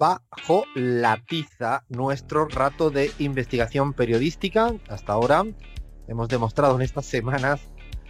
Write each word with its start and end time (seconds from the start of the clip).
bajo 0.00 0.64
la 0.74 1.22
tiza, 1.26 1.84
nuestro 1.90 2.46
rato 2.46 2.88
de 2.88 3.12
investigación 3.18 3.92
periodística. 3.92 4.72
Hasta 4.88 5.12
ahora 5.12 5.44
hemos 6.08 6.28
demostrado 6.28 6.74
en 6.76 6.80
estas 6.80 7.04
semanas 7.04 7.60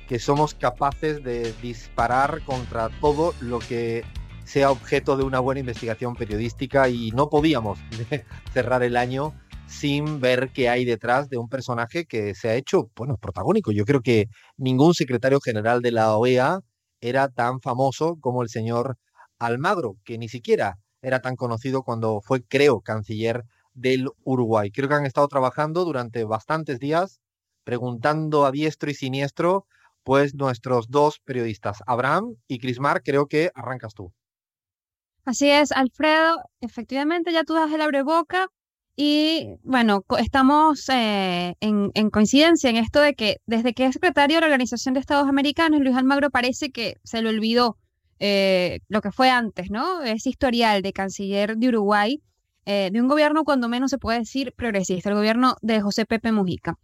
que 0.09 0.21
somos 0.21 0.55
capaces 0.55 1.25
de 1.25 1.53
disparar 1.61 2.45
contra 2.45 2.91
todo 3.01 3.35
lo 3.41 3.59
que 3.59 4.05
sea 4.45 4.71
objeto 4.71 5.17
de 5.17 5.25
una 5.25 5.41
buena 5.41 5.61
investigación 5.61 6.15
periodística 6.15 6.88
y 6.88 7.11
no 7.11 7.29
podíamos 7.29 7.81
cerrar 8.54 8.85
el 8.85 8.97
año 8.97 9.35
sin 9.67 10.21
ver 10.21 10.51
qué 10.53 10.69
hay 10.69 10.85
detrás 10.85 11.29
de 11.29 11.38
un 11.38 11.49
personaje 11.49 12.07
que 12.07 12.37
se 12.37 12.51
ha 12.51 12.54
hecho, 12.54 12.93
bueno, 12.95 13.17
protagónico. 13.17 13.72
Yo 13.72 13.85
creo 13.85 14.01
que 14.01 14.29
ningún 14.57 14.95
secretario 14.95 15.41
general 15.41 15.83
de 15.83 15.91
la 15.91 16.16
OEA 16.16 16.61
era 17.01 17.29
tan 17.29 17.61
famoso 17.61 18.16
como 18.20 18.45
el 18.45 18.48
señor 18.48 18.97
Almagro, 19.41 19.97
que 20.05 20.19
ni 20.19 20.29
siquiera 20.29 20.79
era 21.02 21.20
tan 21.20 21.37
conocido 21.37 21.82
cuando 21.82 22.20
fue, 22.20 22.42
creo, 22.42 22.80
canciller 22.80 23.45
del 23.74 24.08
Uruguay. 24.24 24.70
Creo 24.70 24.88
que 24.88 24.95
han 24.95 25.06
estado 25.06 25.28
trabajando 25.28 25.84
durante 25.84 26.24
bastantes 26.24 26.78
días, 26.78 27.20
preguntando 27.64 28.45
a 28.45 28.50
diestro 28.50 28.91
y 28.91 28.95
siniestro, 28.95 29.66
pues 30.02 30.34
nuestros 30.34 30.88
dos 30.88 31.20
periodistas, 31.20 31.82
Abraham 31.86 32.36
y 32.48 32.58
Crismar, 32.58 33.02
creo 33.02 33.27
que 33.27 33.50
arrancas 33.55 33.94
tú. 33.94 34.12
Así 35.24 35.50
es, 35.50 35.70
Alfredo, 35.72 36.42
efectivamente 36.60 37.32
ya 37.32 37.44
tú 37.44 37.55
das 37.55 37.70
el 37.72 37.82
abreboca 37.82 38.48
y 38.96 39.56
bueno, 39.62 40.05
estamos 40.19 40.88
eh, 40.88 41.55
en, 41.60 42.10
coincidencia 42.10 42.69
en 42.70 42.77
esto 42.77 43.00
de 43.00 43.14
que 43.14 43.36
desde 43.46 43.72
que 43.72 43.86
es 43.86 43.92
secretario 43.94 44.36
de 44.36 44.41
la 44.41 44.46
Organización 44.48 44.94
de 44.94 45.00
Estados 45.00 45.28
Americanos, 45.28 45.80
Luis 45.80 45.96
Almagro 45.96 46.30
parece 46.30 46.70
que 46.70 46.96
se 47.05 47.22
le 47.22 47.28
olvidó 47.28 47.78
eh, 48.20 48.80
lo 48.88 49.01
que 49.01 49.10
fue 49.10 49.30
antes, 49.30 49.70
¿no? 49.70 50.02
Ese 50.02 50.28
historial 50.28 50.83
de 50.83 50.92
canciller 50.92 51.56
de 51.56 51.69
Uruguay, 51.69 52.23
eh, 52.66 52.91
de 52.92 53.01
un 53.01 53.09
gobierno 53.09 53.45
cuando 53.45 53.69
menos 53.69 53.91
se 53.91 53.98
puede 53.98 54.20
decir 54.20 54.53
progresista, 54.56 55.08
el 55.08 55.17
gobierno 55.17 55.56
de 55.62 55.81
José 55.81 56.06
Pepe 56.06 56.31
Mujica. 56.31 56.78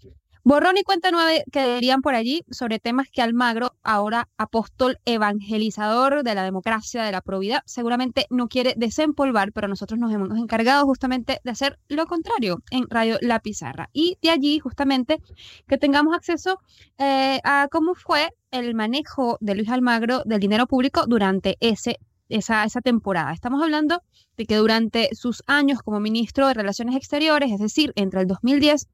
Borrón 0.48 0.78
y 0.78 0.84
cuenta 0.84 1.10
nueve 1.10 1.42
que 1.50 1.74
dirían 1.74 2.02
por 2.02 2.14
allí 2.14 2.44
sobre 2.52 2.78
temas 2.78 3.08
que 3.10 3.20
Almagro, 3.20 3.74
ahora 3.82 4.28
apóstol 4.38 5.00
evangelizador 5.04 6.22
de 6.22 6.36
la 6.36 6.44
democracia, 6.44 7.02
de 7.02 7.10
la 7.10 7.20
probidad, 7.20 7.62
seguramente 7.66 8.26
no 8.30 8.46
quiere 8.46 8.74
desempolvar, 8.76 9.50
pero 9.50 9.66
nosotros 9.66 9.98
nos 9.98 10.12
hemos 10.12 10.38
encargado 10.38 10.86
justamente 10.86 11.40
de 11.42 11.50
hacer 11.50 11.80
lo 11.88 12.06
contrario 12.06 12.62
en 12.70 12.88
Radio 12.88 13.18
La 13.22 13.40
Pizarra. 13.40 13.90
Y 13.92 14.18
de 14.22 14.30
allí 14.30 14.60
justamente 14.60 15.18
que 15.66 15.78
tengamos 15.78 16.14
acceso 16.14 16.60
eh, 16.96 17.40
a 17.42 17.66
cómo 17.68 17.96
fue 17.96 18.30
el 18.52 18.76
manejo 18.76 19.38
de 19.40 19.56
Luis 19.56 19.68
Almagro 19.68 20.22
del 20.26 20.38
dinero 20.38 20.68
público 20.68 21.06
durante 21.08 21.56
ese 21.58 21.98
esa, 22.28 22.64
esa, 22.64 22.80
temporada. 22.80 23.32
Estamos 23.32 23.62
hablando 23.62 24.02
de 24.36 24.46
que 24.46 24.56
durante 24.56 25.08
sus 25.14 25.42
años 25.46 25.80
como 25.82 26.00
ministro 26.00 26.46
de 26.48 26.54
Relaciones 26.54 26.96
Exteriores, 26.96 27.52
es 27.52 27.60
decir, 27.60 27.92
entre 27.96 28.20
el 28.20 28.26
2010 28.26 28.88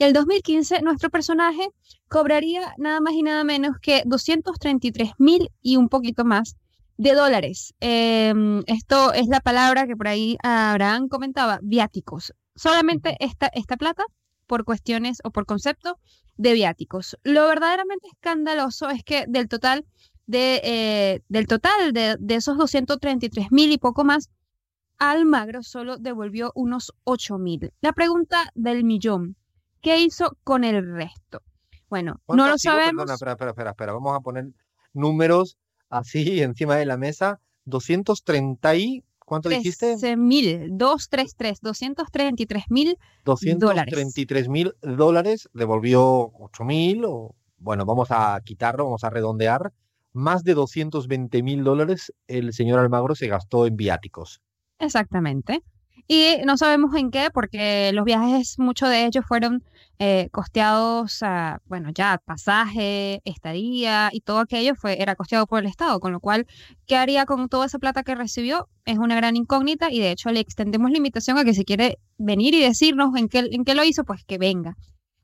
y 0.00 0.04
el 0.04 0.14
2015 0.14 0.80
nuestro 0.80 1.10
personaje 1.10 1.68
cobraría 2.08 2.74
nada 2.78 3.00
más 3.00 3.12
y 3.12 3.22
nada 3.22 3.44
menos 3.44 3.76
que 3.82 4.02
233 4.06 5.12
mil 5.18 5.50
y 5.60 5.76
un 5.76 5.90
poquito 5.90 6.24
más 6.24 6.56
de 6.96 7.12
dólares. 7.12 7.74
Em, 7.80 8.62
esto 8.66 9.12
es 9.12 9.26
la 9.28 9.40
palabra 9.40 9.86
que 9.86 9.96
por 9.96 10.08
ahí 10.08 10.38
Abraham 10.42 11.08
comentaba, 11.08 11.60
viáticos. 11.62 12.32
Solamente 12.54 13.18
esta, 13.20 13.48
esta 13.48 13.76
plata 13.76 14.04
por 14.46 14.64
cuestiones 14.64 15.18
o 15.22 15.32
por 15.32 15.44
concepto 15.44 15.98
de 16.38 16.54
viáticos. 16.54 17.18
Lo 17.22 17.46
verdaderamente 17.46 18.08
escandaloso 18.08 18.88
es 18.88 19.04
que 19.04 19.26
del 19.28 19.48
total 19.48 19.84
de, 20.26 20.62
eh, 20.64 21.20
del 21.28 21.46
total 21.46 21.92
de, 21.92 22.16
de 22.18 22.34
esos 22.36 22.56
233 22.56 23.52
mil 23.52 23.70
y 23.70 23.76
poco 23.76 24.04
más, 24.04 24.30
Almagro 24.96 25.62
solo 25.62 25.98
devolvió 25.98 26.52
unos 26.54 26.94
8 27.04 27.36
mil. 27.36 27.70
La 27.82 27.92
pregunta 27.92 28.50
del 28.54 28.84
millón, 28.84 29.36
¿Qué 29.80 29.98
hizo 29.98 30.36
con 30.44 30.64
el 30.64 30.94
resto? 30.94 31.42
Bueno, 31.88 32.20
no 32.28 32.48
lo 32.48 32.58
sabemos. 32.58 32.92
Perdona, 32.92 33.14
espera, 33.14 33.32
espera, 33.32 33.50
espera, 33.50 33.70
espera, 33.70 33.92
vamos 33.92 34.16
a 34.16 34.20
poner 34.20 34.46
números 34.92 35.58
así 35.88 36.42
encima 36.42 36.76
de 36.76 36.86
la 36.86 36.96
mesa. 36.96 37.40
230 37.64 38.74
y 38.76 39.04
¿Cuánto 39.30 39.48
dijiste? 39.48 39.96
mil, 40.16 40.76
233, 40.76 41.60
233 41.60 42.64
mil 42.68 42.98
233 43.24 44.48
mil 44.48 44.74
dólares, 44.82 45.48
devolvió 45.52 46.32
8 46.34 46.64
mil, 46.64 47.04
o 47.04 47.36
bueno, 47.56 47.84
vamos 47.86 48.08
a 48.10 48.40
quitarlo, 48.44 48.86
vamos 48.86 49.04
a 49.04 49.10
redondear. 49.10 49.72
Más 50.12 50.42
de 50.42 50.54
220 50.54 51.44
mil 51.44 51.62
dólares 51.62 52.12
el 52.26 52.52
señor 52.52 52.80
Almagro 52.80 53.14
se 53.14 53.28
gastó 53.28 53.66
en 53.66 53.76
viáticos. 53.76 54.40
Exactamente. 54.80 55.62
Y 56.12 56.38
no 56.44 56.56
sabemos 56.56 56.92
en 56.96 57.12
qué, 57.12 57.28
porque 57.32 57.92
los 57.92 58.04
viajes, 58.04 58.58
muchos 58.58 58.88
de 58.88 59.06
ellos 59.06 59.24
fueron 59.24 59.62
eh, 60.00 60.28
costeados, 60.32 61.22
a, 61.22 61.62
bueno, 61.66 61.90
ya 61.94 62.20
pasaje, 62.24 63.22
estadía 63.24 64.10
y 64.10 64.20
todo 64.20 64.40
aquello 64.40 64.74
fue, 64.74 65.00
era 65.00 65.14
costeado 65.14 65.46
por 65.46 65.60
el 65.60 65.66
Estado, 65.66 66.00
con 66.00 66.10
lo 66.10 66.18
cual, 66.18 66.48
¿qué 66.88 66.96
haría 66.96 67.26
con 67.26 67.48
toda 67.48 67.66
esa 67.66 67.78
plata 67.78 68.02
que 68.02 68.16
recibió? 68.16 68.68
Es 68.86 68.98
una 68.98 69.14
gran 69.14 69.36
incógnita 69.36 69.92
y 69.92 70.00
de 70.00 70.10
hecho 70.10 70.32
le 70.32 70.40
extendemos 70.40 70.90
la 70.90 70.96
invitación 70.96 71.38
a 71.38 71.44
que 71.44 71.54
si 71.54 71.64
quiere 71.64 72.00
venir 72.18 72.54
y 72.54 72.60
decirnos 72.60 73.14
en 73.14 73.28
qué, 73.28 73.48
en 73.48 73.64
qué 73.64 73.76
lo 73.76 73.84
hizo, 73.84 74.02
pues 74.02 74.24
que 74.24 74.36
venga. 74.36 74.76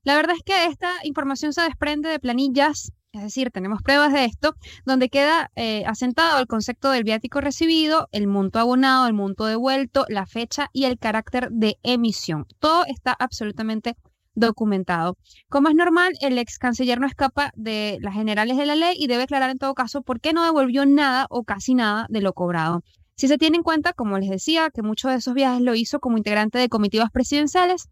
La 0.04 0.14
verdad 0.14 0.36
es 0.36 0.44
que 0.44 0.66
esta 0.66 0.92
información 1.02 1.52
se 1.52 1.62
desprende 1.62 2.10
de 2.10 2.20
planillas 2.20 2.92
es 3.16 3.22
decir, 3.22 3.50
tenemos 3.50 3.82
pruebas 3.82 4.12
de 4.12 4.24
esto, 4.24 4.54
donde 4.84 5.08
queda 5.08 5.50
eh, 5.56 5.84
asentado 5.86 6.38
el 6.38 6.46
concepto 6.46 6.90
del 6.90 7.04
viático 7.04 7.40
recibido, 7.40 8.08
el 8.12 8.26
monto 8.26 8.58
abonado, 8.58 9.06
el 9.06 9.14
monto 9.14 9.46
devuelto, 9.46 10.04
la 10.08 10.26
fecha 10.26 10.68
y 10.72 10.84
el 10.84 10.98
carácter 10.98 11.48
de 11.50 11.78
emisión. 11.82 12.46
Todo 12.58 12.84
está 12.86 13.12
absolutamente 13.18 13.96
documentado. 14.34 15.16
Como 15.48 15.68
es 15.68 15.74
normal, 15.74 16.12
el 16.20 16.38
ex 16.38 16.58
canciller 16.58 17.00
no 17.00 17.06
escapa 17.06 17.50
de 17.56 17.98
las 18.00 18.14
generales 18.14 18.56
de 18.56 18.66
la 18.66 18.76
ley 18.76 18.94
y 18.98 19.06
debe 19.06 19.24
aclarar 19.24 19.50
en 19.50 19.58
todo 19.58 19.74
caso 19.74 20.02
por 20.02 20.20
qué 20.20 20.32
no 20.32 20.44
devolvió 20.44 20.86
nada 20.86 21.26
o 21.30 21.42
casi 21.42 21.74
nada 21.74 22.06
de 22.10 22.20
lo 22.20 22.34
cobrado. 22.34 22.82
Si 23.16 23.28
se 23.28 23.38
tiene 23.38 23.56
en 23.56 23.62
cuenta, 23.62 23.94
como 23.94 24.18
les 24.18 24.28
decía, 24.28 24.68
que 24.70 24.82
muchos 24.82 25.10
de 25.10 25.16
esos 25.16 25.32
viajes 25.32 25.62
lo 25.62 25.74
hizo 25.74 26.00
como 26.00 26.18
integrante 26.18 26.58
de 26.58 26.68
comitivas 26.68 27.10
presidenciales, 27.10 27.88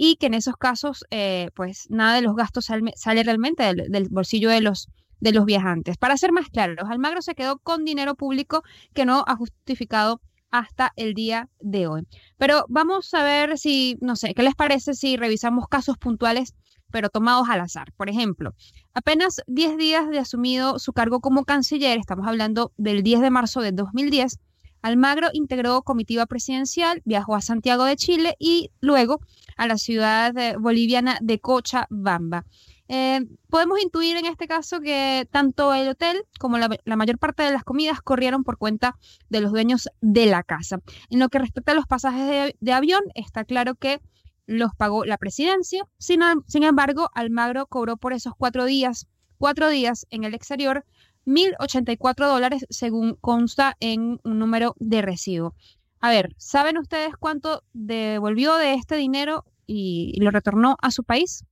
y 0.00 0.16
que 0.16 0.26
en 0.26 0.34
esos 0.34 0.56
casos, 0.56 1.04
eh, 1.10 1.50
pues 1.54 1.90
nada 1.90 2.14
de 2.14 2.22
los 2.22 2.36
gastos 2.36 2.66
sale, 2.66 3.22
realmente 3.24 3.64
del, 3.64 4.08
bolsillo 4.08 4.48
de 4.48 4.60
los, 4.60 4.88
de 5.18 5.32
los 5.32 5.44
viajantes. 5.44 5.98
Para 5.98 6.16
ser 6.16 6.30
más 6.30 6.48
claros, 6.48 6.88
Almagro 6.88 7.20
se 7.20 7.34
quedó 7.34 7.58
con 7.58 7.84
dinero 7.84 8.14
público 8.14 8.62
que 8.94 9.04
no 9.04 9.24
ha 9.26 9.34
justificado 9.36 10.22
hasta 10.52 10.92
el 10.94 11.14
día 11.14 11.50
de 11.58 11.88
hoy. 11.88 12.06
Pero 12.38 12.64
vamos 12.68 13.12
a 13.12 13.24
ver 13.24 13.58
si, 13.58 13.98
no 14.00 14.14
sé, 14.14 14.34
¿qué 14.34 14.44
les 14.44 14.54
parece 14.54 14.94
si 14.94 15.16
revisamos 15.16 15.66
casos 15.66 15.98
puntuales, 15.98 16.54
pero 16.92 17.10
tomados 17.10 17.48
al 17.48 17.60
azar? 17.60 17.92
Por 17.96 18.08
ejemplo, 18.08 18.54
apenas 18.94 19.42
10 19.48 19.76
días 19.78 20.08
de 20.08 20.20
asumido 20.20 20.78
su 20.78 20.92
cargo 20.92 21.20
como 21.20 21.44
canciller, 21.44 21.98
estamos 21.98 22.28
hablando 22.28 22.72
del 22.76 23.02
10 23.02 23.20
de 23.20 23.30
marzo 23.30 23.62
de 23.62 23.72
2010, 23.72 24.38
Almagro 24.80 25.28
integró 25.32 25.82
comitiva 25.82 26.26
presidencial, 26.26 27.02
viajó 27.04 27.34
a 27.34 27.40
Santiago 27.40 27.84
de 27.84 27.96
Chile 27.96 28.36
y 28.38 28.70
luego 28.80 29.20
a 29.58 29.66
la 29.66 29.76
ciudad 29.76 30.32
boliviana 30.58 31.18
de 31.20 31.38
Cochabamba. 31.40 32.46
Eh, 32.90 33.20
podemos 33.50 33.78
intuir 33.82 34.16
en 34.16 34.24
este 34.24 34.48
caso 34.48 34.80
que 34.80 35.28
tanto 35.30 35.74
el 35.74 35.88
hotel 35.88 36.24
como 36.38 36.56
la, 36.56 36.96
mayor 36.96 37.18
parte 37.18 37.42
de 37.42 37.52
las 37.52 37.62
comidas 37.62 38.00
corrieron 38.00 38.44
por 38.44 38.56
cuenta 38.56 38.96
de 39.28 39.42
los 39.42 39.52
dueños 39.52 39.90
de 40.00 40.24
la 40.24 40.42
casa. 40.42 40.80
En 41.10 41.18
lo 41.18 41.28
que 41.28 41.38
respecta 41.38 41.72
a 41.72 41.74
los 41.74 41.86
pasajes 41.86 42.54
de, 42.58 42.72
avión, 42.72 43.02
está 43.14 43.44
claro 43.44 43.74
que 43.74 44.00
los 44.46 44.74
pagó 44.74 45.04
la 45.04 45.18
presidencia. 45.18 45.84
Sin, 45.98 46.20
sin 46.46 46.62
embargo, 46.62 47.10
Almagro 47.14 47.66
cobró 47.66 47.98
por 47.98 48.14
esos 48.14 48.32
cuatro 48.38 48.64
días, 48.64 49.06
cuatro 49.36 49.68
días 49.68 50.06
en 50.08 50.24
el 50.24 50.32
exterior, 50.32 50.86
1.084 51.26 52.26
dólares 52.26 52.64
según 52.70 53.16
consta 53.20 53.76
en 53.80 54.18
un 54.24 54.38
número 54.38 54.74
de 54.78 55.02
recibo. 55.02 55.54
A 56.00 56.08
ver, 56.08 56.34
¿saben 56.38 56.78
ustedes 56.78 57.16
cuánto 57.18 57.64
devolvió 57.74 58.56
de 58.56 58.74
este 58.74 58.96
dinero 58.96 59.44
y 59.68 60.18
lo 60.20 60.30
retornó 60.30 60.76
a 60.80 60.90
su 60.90 61.04
país? 61.04 61.44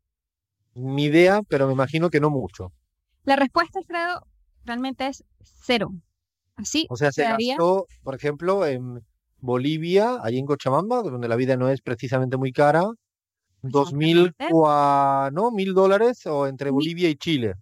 Ni 0.74 1.04
idea, 1.04 1.42
pero 1.48 1.66
me 1.66 1.74
imagino 1.74 2.10
que 2.10 2.18
no 2.18 2.30
mucho. 2.30 2.72
La 3.24 3.36
respuesta, 3.36 3.78
Alfredo, 3.78 4.26
realmente 4.64 5.06
es 5.06 5.24
cero. 5.42 5.92
Así. 6.56 6.86
O 6.88 6.96
sea, 6.96 7.12
se 7.12 7.22
gastó, 7.22 7.86
por 8.02 8.14
ejemplo, 8.14 8.66
en 8.66 9.04
Bolivia, 9.38 10.18
allí 10.22 10.38
en 10.38 10.46
Cochabamba, 10.46 11.02
donde 11.02 11.28
la 11.28 11.36
vida 11.36 11.56
no 11.56 11.68
es 11.68 11.82
precisamente 11.82 12.36
muy 12.36 12.52
cara, 12.52 12.84
dos 13.62 13.92
mil, 13.92 14.34
¿no? 14.50 15.50
Mil 15.52 15.74
dólares 15.74 16.26
o 16.26 16.46
entre 16.46 16.70
Bolivia 16.70 17.10
y 17.10 17.16
Chile. 17.16 17.54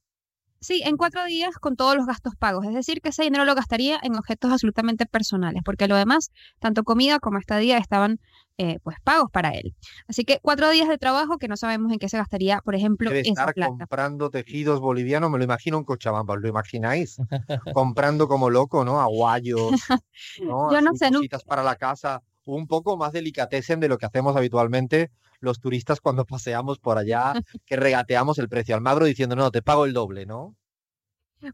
Sí, 0.64 0.80
en 0.82 0.96
cuatro 0.96 1.22
días 1.26 1.56
con 1.56 1.76
todos 1.76 1.94
los 1.94 2.06
gastos 2.06 2.36
pagos. 2.38 2.64
Es 2.64 2.72
decir, 2.72 3.02
que 3.02 3.10
ese 3.10 3.22
dinero 3.22 3.44
lo 3.44 3.54
gastaría 3.54 4.00
en 4.02 4.16
objetos 4.16 4.50
absolutamente 4.50 5.04
personales, 5.04 5.60
porque 5.62 5.86
lo 5.88 5.94
demás, 5.94 6.30
tanto 6.58 6.84
comida 6.84 7.18
como 7.18 7.36
estadía, 7.36 7.76
estaban 7.76 8.18
eh, 8.56 8.78
pues 8.82 8.96
pagos 9.04 9.30
para 9.30 9.50
él. 9.50 9.74
Así 10.08 10.24
que 10.24 10.38
cuatro 10.40 10.70
días 10.70 10.88
de 10.88 10.96
trabajo 10.96 11.36
que 11.36 11.48
no 11.48 11.58
sabemos 11.58 11.92
en 11.92 11.98
qué 11.98 12.08
se 12.08 12.16
gastaría, 12.16 12.62
por 12.64 12.74
ejemplo, 12.74 13.10
Debe 13.10 13.20
esa 13.28 13.44
estar 13.44 13.54
comprando 13.54 14.30
tejidos 14.30 14.80
bolivianos, 14.80 15.30
me 15.30 15.36
lo 15.36 15.44
imagino 15.44 15.76
en 15.76 15.84
Cochabamba, 15.84 16.34
¿lo 16.36 16.48
imagináis? 16.48 17.18
comprando 17.74 18.26
como 18.26 18.48
loco, 18.48 18.86
¿no? 18.86 19.02
Aguayos, 19.02 19.70
¿no? 20.42 20.72
Yo 20.72 20.80
no 20.80 20.94
sé, 20.94 21.10
cositas 21.12 21.44
para 21.44 21.62
la 21.62 21.76
casa, 21.76 22.22
un 22.46 22.66
poco 22.66 22.96
más 22.96 23.12
delicatessen 23.12 23.80
de 23.80 23.88
lo 23.88 23.98
que 23.98 24.06
hacemos 24.06 24.34
habitualmente 24.34 25.10
los 25.44 25.60
turistas 25.60 26.00
cuando 26.00 26.24
paseamos 26.26 26.78
por 26.78 26.98
allá, 26.98 27.34
que 27.64 27.76
regateamos 27.76 28.38
el 28.38 28.48
precio 28.48 28.74
al 28.74 28.80
magro 28.80 29.06
diciendo, 29.06 29.36
no, 29.36 29.50
te 29.50 29.62
pago 29.62 29.84
el 29.84 29.92
doble, 29.92 30.26
¿no? 30.26 30.56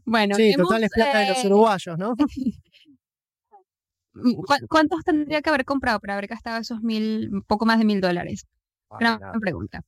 Bueno, 0.05 0.35
sí, 0.35 0.53
total 0.55 0.85
es 0.85 0.91
plata 0.91 1.19
de 1.19 1.29
los 1.29 1.43
eh, 1.43 1.47
uruguayos, 1.47 1.97
¿no? 1.97 2.15
¿Cuántos 4.69 5.03
tendría 5.03 5.41
que 5.41 5.49
haber 5.49 5.65
comprado 5.65 5.99
para 5.99 6.13
haber 6.13 6.27
gastado 6.27 6.59
esos 6.59 6.81
mil, 6.81 7.29
poco 7.47 7.65
más 7.65 7.79
de 7.79 7.85
mil 7.85 8.01
dólares? 8.01 8.45
Gran 8.99 9.19
pregunta. 9.39 9.85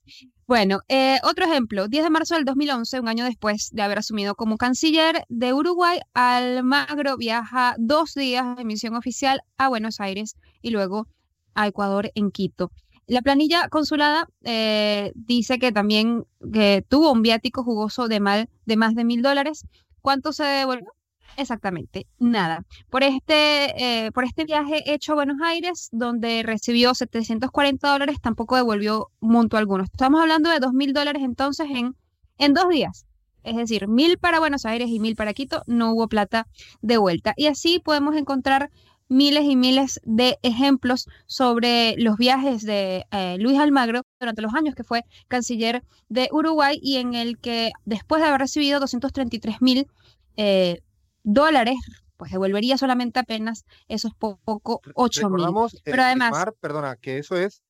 Bueno, 0.48 0.80
eh, 0.88 1.18
otro 1.24 1.46
ejemplo, 1.46 1.90
10 1.90 2.06
de 2.06 2.10
marzo 2.10 2.36
del 2.36 2.46
2011, 2.46 3.02
un 3.02 3.10
año 3.10 3.26
después 3.26 3.70
de 3.74 3.82
haber 3.82 4.00
asumido 4.00 4.34
como 4.36 4.58
canciller 4.58 5.26
de 5.28 5.52
Uruguay, 5.52 6.00
Almagro 6.14 7.18
viaja 7.18 7.76
dos 7.78 8.14
días 8.14 8.56
de 8.56 8.64
misión 8.64 8.96
oficial 8.96 9.42
a 9.58 9.68
Buenos 9.68 10.00
Aires 10.00 10.38
y 10.62 10.70
luego 10.70 11.08
a 11.54 11.68
Ecuador 11.68 12.12
en 12.16 12.32
Quito. 12.32 12.72
La 13.08 13.22
planilla 13.22 13.68
consulada 13.70 14.28
eh, 14.44 15.12
dice 15.16 15.60
que 15.60 15.72
también 15.72 16.26
que 16.52 16.86
tuvo 16.88 17.12
un 17.12 17.22
viático 17.22 17.64
jugoso 17.64 18.08
de, 18.08 18.20
mal, 18.20 18.50
de 18.66 18.78
más 18.78 18.96
de 18.96 19.04
mil 19.04 19.22
dólares. 19.22 19.66
¿Cuánto 20.02 20.34
se 20.34 20.44
devolvió? 20.44 20.92
Exactamente, 21.36 22.08
nada. 22.20 22.64
Por 22.90 23.04
este, 23.04 24.06
eh, 24.06 24.12
por 24.12 24.24
este 24.24 24.46
viaje 24.46 24.94
hecho 24.94 25.14
a 25.14 25.16
Buenos 25.16 25.42
Aires, 25.42 25.90
donde 25.92 26.44
recibió 26.44 26.94
740 26.94 27.92
dólares, 27.92 28.18
tampoco 28.22 28.56
devolvió 28.56 29.10
monto 29.20 29.58
alguno. 29.58 29.84
Estamos 29.84 30.22
hablando 30.22 30.50
de 30.50 30.60
2.000 30.60 30.94
dólares 30.94 31.24
entonces 31.24 31.68
en, 31.72 31.96
en 32.38 32.54
dos 32.54 32.70
días. 32.70 33.06
Es 33.44 33.58
decir, 33.58 33.88
mil 33.88 34.18
para 34.18 34.40
Buenos 34.40 34.66
Aires 34.66 34.90
y 34.90 35.00
mil 35.00 35.16
para 35.16 35.34
Quito, 35.34 35.64
no 35.68 35.92
hubo 35.94 36.08
plata 36.08 36.48
de 36.82 36.98
vuelta. 36.98 37.34
Y 37.36 37.48
así 37.48 37.80
podemos 37.80 38.16
encontrar 38.16 38.72
miles 39.14 39.44
y 39.46 39.56
miles 39.56 40.02
de 40.04 40.40
ejemplos 40.42 41.08
sobre 41.28 41.96
los 41.98 42.18
viajes 42.18 42.64
de 42.64 43.06
eh, 43.12 43.38
Luis 43.40 43.60
Almagro 43.60 44.02
durante 44.20 44.42
los 44.42 44.54
años 44.54 44.76
que 44.76 44.84
fue 44.84 45.04
canciller 45.28 45.84
de 46.10 46.30
Uruguay 46.32 46.80
y 46.82 46.98
en 46.98 47.14
el 47.14 47.38
que 47.40 47.72
después 47.86 48.22
de 48.22 48.28
haber 48.28 48.42
recibido 48.42 48.80
233 48.80 49.62
mil 49.62 49.88
eh, 50.36 50.82
dólares, 51.24 51.78
pues 52.18 52.32
devolvería 52.32 52.78
solamente 52.78 53.20
apenas 53.20 53.66
esos 53.88 54.14
poco 54.16 54.82
8 54.96 55.30
mil. 55.30 55.46
Eh, 55.46 55.82
Pero 55.84 56.04
además... 56.04 56.46
perdona, 56.60 56.96
que 56.96 57.20
eso 57.20 57.38
es 57.38 57.62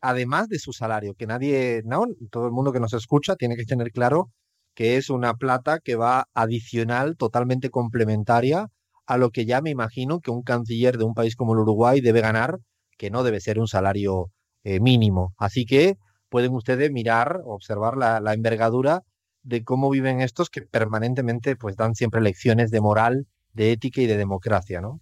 además 0.00 0.48
de 0.48 0.58
su 0.58 0.72
salario, 0.72 1.14
que 1.14 1.26
nadie, 1.26 1.82
no, 1.84 2.04
todo 2.30 2.46
el 2.46 2.52
mundo 2.52 2.72
que 2.72 2.80
nos 2.80 2.92
escucha 2.92 3.34
tiene 3.34 3.56
que 3.56 3.64
tener 3.64 3.90
claro 3.90 4.30
que 4.74 4.98
es 4.98 5.10
una 5.10 5.34
plata 5.34 5.80
que 5.80 5.96
va 5.96 6.28
adicional, 6.34 7.16
totalmente 7.16 7.70
complementaria 7.70 8.68
a 9.06 9.16
lo 9.16 9.30
que 9.30 9.46
ya 9.46 9.60
me 9.60 9.70
imagino 9.70 10.20
que 10.20 10.30
un 10.30 10.42
canciller 10.42 10.98
de 10.98 11.04
un 11.04 11.14
país 11.14 11.36
como 11.36 11.54
el 11.54 11.60
Uruguay 11.60 12.00
debe 12.00 12.20
ganar, 12.20 12.58
que 12.98 13.10
no 13.10 13.22
debe 13.22 13.40
ser 13.40 13.58
un 13.58 13.68
salario 13.68 14.30
eh, 14.64 14.80
mínimo. 14.80 15.34
Así 15.38 15.64
que 15.64 15.96
pueden 16.28 16.52
ustedes 16.52 16.90
mirar, 16.90 17.40
observar 17.44 17.96
la, 17.96 18.34
envergadura 18.34 19.02
de 19.42 19.62
cómo 19.62 19.90
viven 19.90 20.20
estos 20.20 20.50
que 20.50 20.62
permanentemente 20.62 21.56
pues 21.56 21.76
dan 21.76 21.94
siempre 21.94 22.20
lecciones 22.20 22.70
de 22.70 22.80
moral, 22.80 23.26
de 23.52 23.72
ética 23.72 24.00
y 24.00 24.06
de 24.06 24.16
democracia, 24.16 24.80
¿no? 24.80 25.00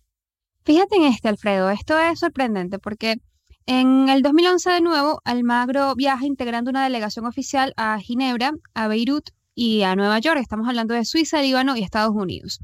Fíjate 0.65 0.97
en 0.97 1.05
este, 1.05 1.29
Alfredo, 1.29 1.71
esto 1.71 1.99
es 1.99 2.21
sorprendente 2.21 2.79
porque 2.79 3.17
en 3.67 4.11
el 4.11 4.23
2011 4.23 4.71
de 4.71 4.81
nuevo, 4.83 5.21
Almagro 5.25 5.95
viaja 5.95 6.27
integrando 6.27 6.71
una 6.71 6.85
delegación 6.85 7.25
oficial 7.25 7.73
a 7.79 7.99
Ginebra, 7.99 8.53
a 8.75 8.89
Beirut 8.89 9.31
y 9.55 9.83
a 9.83 9.97
Nueva 9.97 10.19
York. 10.19 10.39
Estamos 10.41 10.69
hablando 10.69 10.93
de 10.93 11.07
Suiza, 11.07 11.41
Líbano 11.41 11.75
y 11.77 11.83
Estados 11.83 12.15
Unidos. 12.15 12.61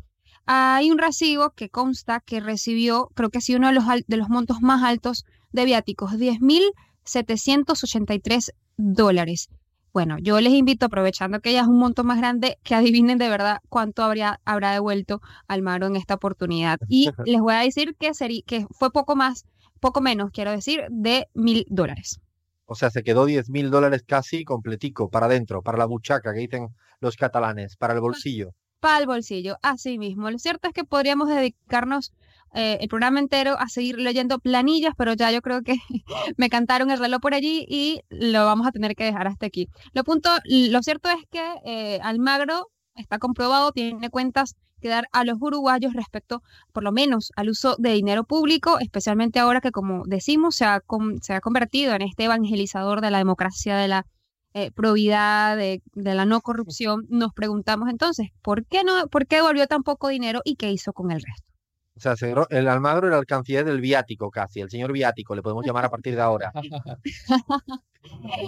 Hay 0.46 0.90
un 0.90 0.98
recibo 0.98 1.50
que 1.50 1.70
consta 1.70 2.20
que 2.20 2.40
recibió, 2.40 3.10
creo 3.14 3.30
que 3.30 3.38
ha 3.38 3.40
sido 3.40 3.58
uno 3.58 3.68
de 3.68 3.74
los, 3.74 3.84
de 4.06 4.16
los 4.16 4.28
montos 4.28 4.60
más 4.62 4.82
altos 4.82 5.24
de 5.52 5.64
viáticos, 5.64 6.12
10.783 6.12 8.52
dólares. 8.76 9.48
Bueno, 9.92 10.18
yo 10.20 10.40
les 10.40 10.52
invito, 10.52 10.86
aprovechando 10.86 11.40
que 11.40 11.52
ya 11.52 11.62
es 11.62 11.66
un 11.66 11.78
monto 11.78 12.04
más 12.04 12.18
grande, 12.18 12.58
que 12.62 12.76
adivinen 12.76 13.18
de 13.18 13.28
verdad 13.28 13.58
cuánto 13.68 14.04
habría, 14.04 14.40
habrá 14.44 14.72
devuelto 14.72 15.20
Almaro 15.48 15.88
en 15.88 15.96
esta 15.96 16.14
oportunidad. 16.14 16.78
Y 16.88 17.10
les 17.24 17.40
voy 17.40 17.54
a 17.54 17.60
decir 17.60 17.96
que, 17.98 18.14
sería, 18.14 18.42
que 18.46 18.66
fue 18.70 18.92
poco 18.92 19.16
más, 19.16 19.46
poco 19.80 20.00
menos, 20.00 20.30
quiero 20.32 20.52
decir, 20.52 20.84
de 20.90 21.26
mil 21.34 21.66
dólares. 21.68 22.20
O 22.66 22.76
sea, 22.76 22.90
se 22.90 23.02
quedó 23.02 23.26
diez 23.26 23.50
mil 23.50 23.70
dólares 23.70 24.04
casi 24.06 24.44
completico 24.44 25.10
para 25.10 25.26
adentro, 25.26 25.60
para 25.60 25.76
la 25.76 25.86
buchaca 25.86 26.32
que 26.32 26.40
dicen 26.40 26.68
los 27.00 27.16
catalanes, 27.16 27.76
para 27.76 27.94
el 27.94 28.00
bolsillo. 28.00 28.54
Para 28.80 28.98
el 28.98 29.06
bolsillo, 29.06 29.56
así 29.62 29.98
mismo. 29.98 30.30
Lo 30.30 30.38
cierto 30.38 30.68
es 30.68 30.74
que 30.74 30.84
podríamos 30.84 31.28
dedicarnos 31.28 32.12
eh, 32.54 32.78
el 32.80 32.88
programa 32.88 33.20
entero 33.20 33.56
a 33.58 33.68
seguir 33.68 33.98
leyendo 33.98 34.38
planillas, 34.38 34.94
pero 34.96 35.14
ya 35.14 35.30
yo 35.30 35.40
creo 35.42 35.62
que 35.62 35.74
me 36.36 36.48
cantaron 36.48 36.90
el 36.90 36.98
reloj 36.98 37.20
por 37.20 37.34
allí 37.34 37.64
y 37.68 38.00
lo 38.08 38.44
vamos 38.46 38.66
a 38.66 38.72
tener 38.72 38.96
que 38.96 39.04
dejar 39.04 39.28
hasta 39.28 39.46
aquí. 39.46 39.68
Lo, 39.92 40.82
cierto 40.82 41.10
es 41.10 41.24
que 41.30 41.42
eh, 41.64 42.00
Almagro 42.02 42.68
está 42.94 43.18
comprobado, 43.18 43.72
tiene 43.72 44.10
cuentas 44.10 44.56
que 44.80 44.88
dar 44.88 45.04
a 45.12 45.24
los 45.24 45.36
uruguayos 45.40 45.92
respecto, 45.92 46.42
por 46.72 46.82
lo 46.82 46.90
menos, 46.90 47.32
al 47.36 47.50
uso 47.50 47.76
de 47.78 47.92
dinero 47.92 48.24
público, 48.24 48.78
especialmente 48.80 49.38
ahora 49.38 49.60
que, 49.60 49.70
como 49.70 50.04
decimos, 50.06 50.56
se 50.56 50.64
ha, 50.64 50.80
se 51.20 51.34
ha 51.34 51.40
convertido 51.40 51.94
en 51.94 52.02
este 52.02 52.24
evangelizador 52.24 53.02
de 53.02 53.10
la 53.10 53.18
democracia, 53.18 53.76
de 53.76 53.88
la 53.88 54.06
eh, 54.54 54.70
probidad, 54.72 55.56
de, 55.56 55.82
de, 55.94 56.14
la 56.14 56.24
no 56.24 56.40
corrupción. 56.40 57.06
Nos 57.08 57.32
preguntamos 57.32 57.88
entonces, 57.88 58.28
¿por 58.42 58.66
qué, 58.66 58.84
no, 58.84 59.08
¿por 59.08 59.26
qué 59.26 59.36
devolvió 59.36 59.66
tan 59.66 59.82
poco 59.82 60.08
dinero 60.08 60.40
y 60.44 60.56
qué 60.56 60.70
hizo 60.70 60.92
con 60.92 61.10
el 61.10 61.20
resto? 61.20 61.50
O 61.96 62.00
sea, 62.00 62.14
el 62.48 62.68
Almagro 62.68 63.08
era 63.08 63.18
el 63.18 63.26
canciller 63.26 63.64
del 63.64 63.80
viático 63.80 64.30
casi, 64.30 64.60
el 64.60 64.70
señor 64.70 64.92
viático, 64.92 65.34
le 65.34 65.42
podemos 65.42 65.66
llamar 65.66 65.84
a 65.84 65.90
partir 65.90 66.14
de 66.14 66.22
ahora. 66.22 66.50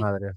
Madre. 0.00 0.32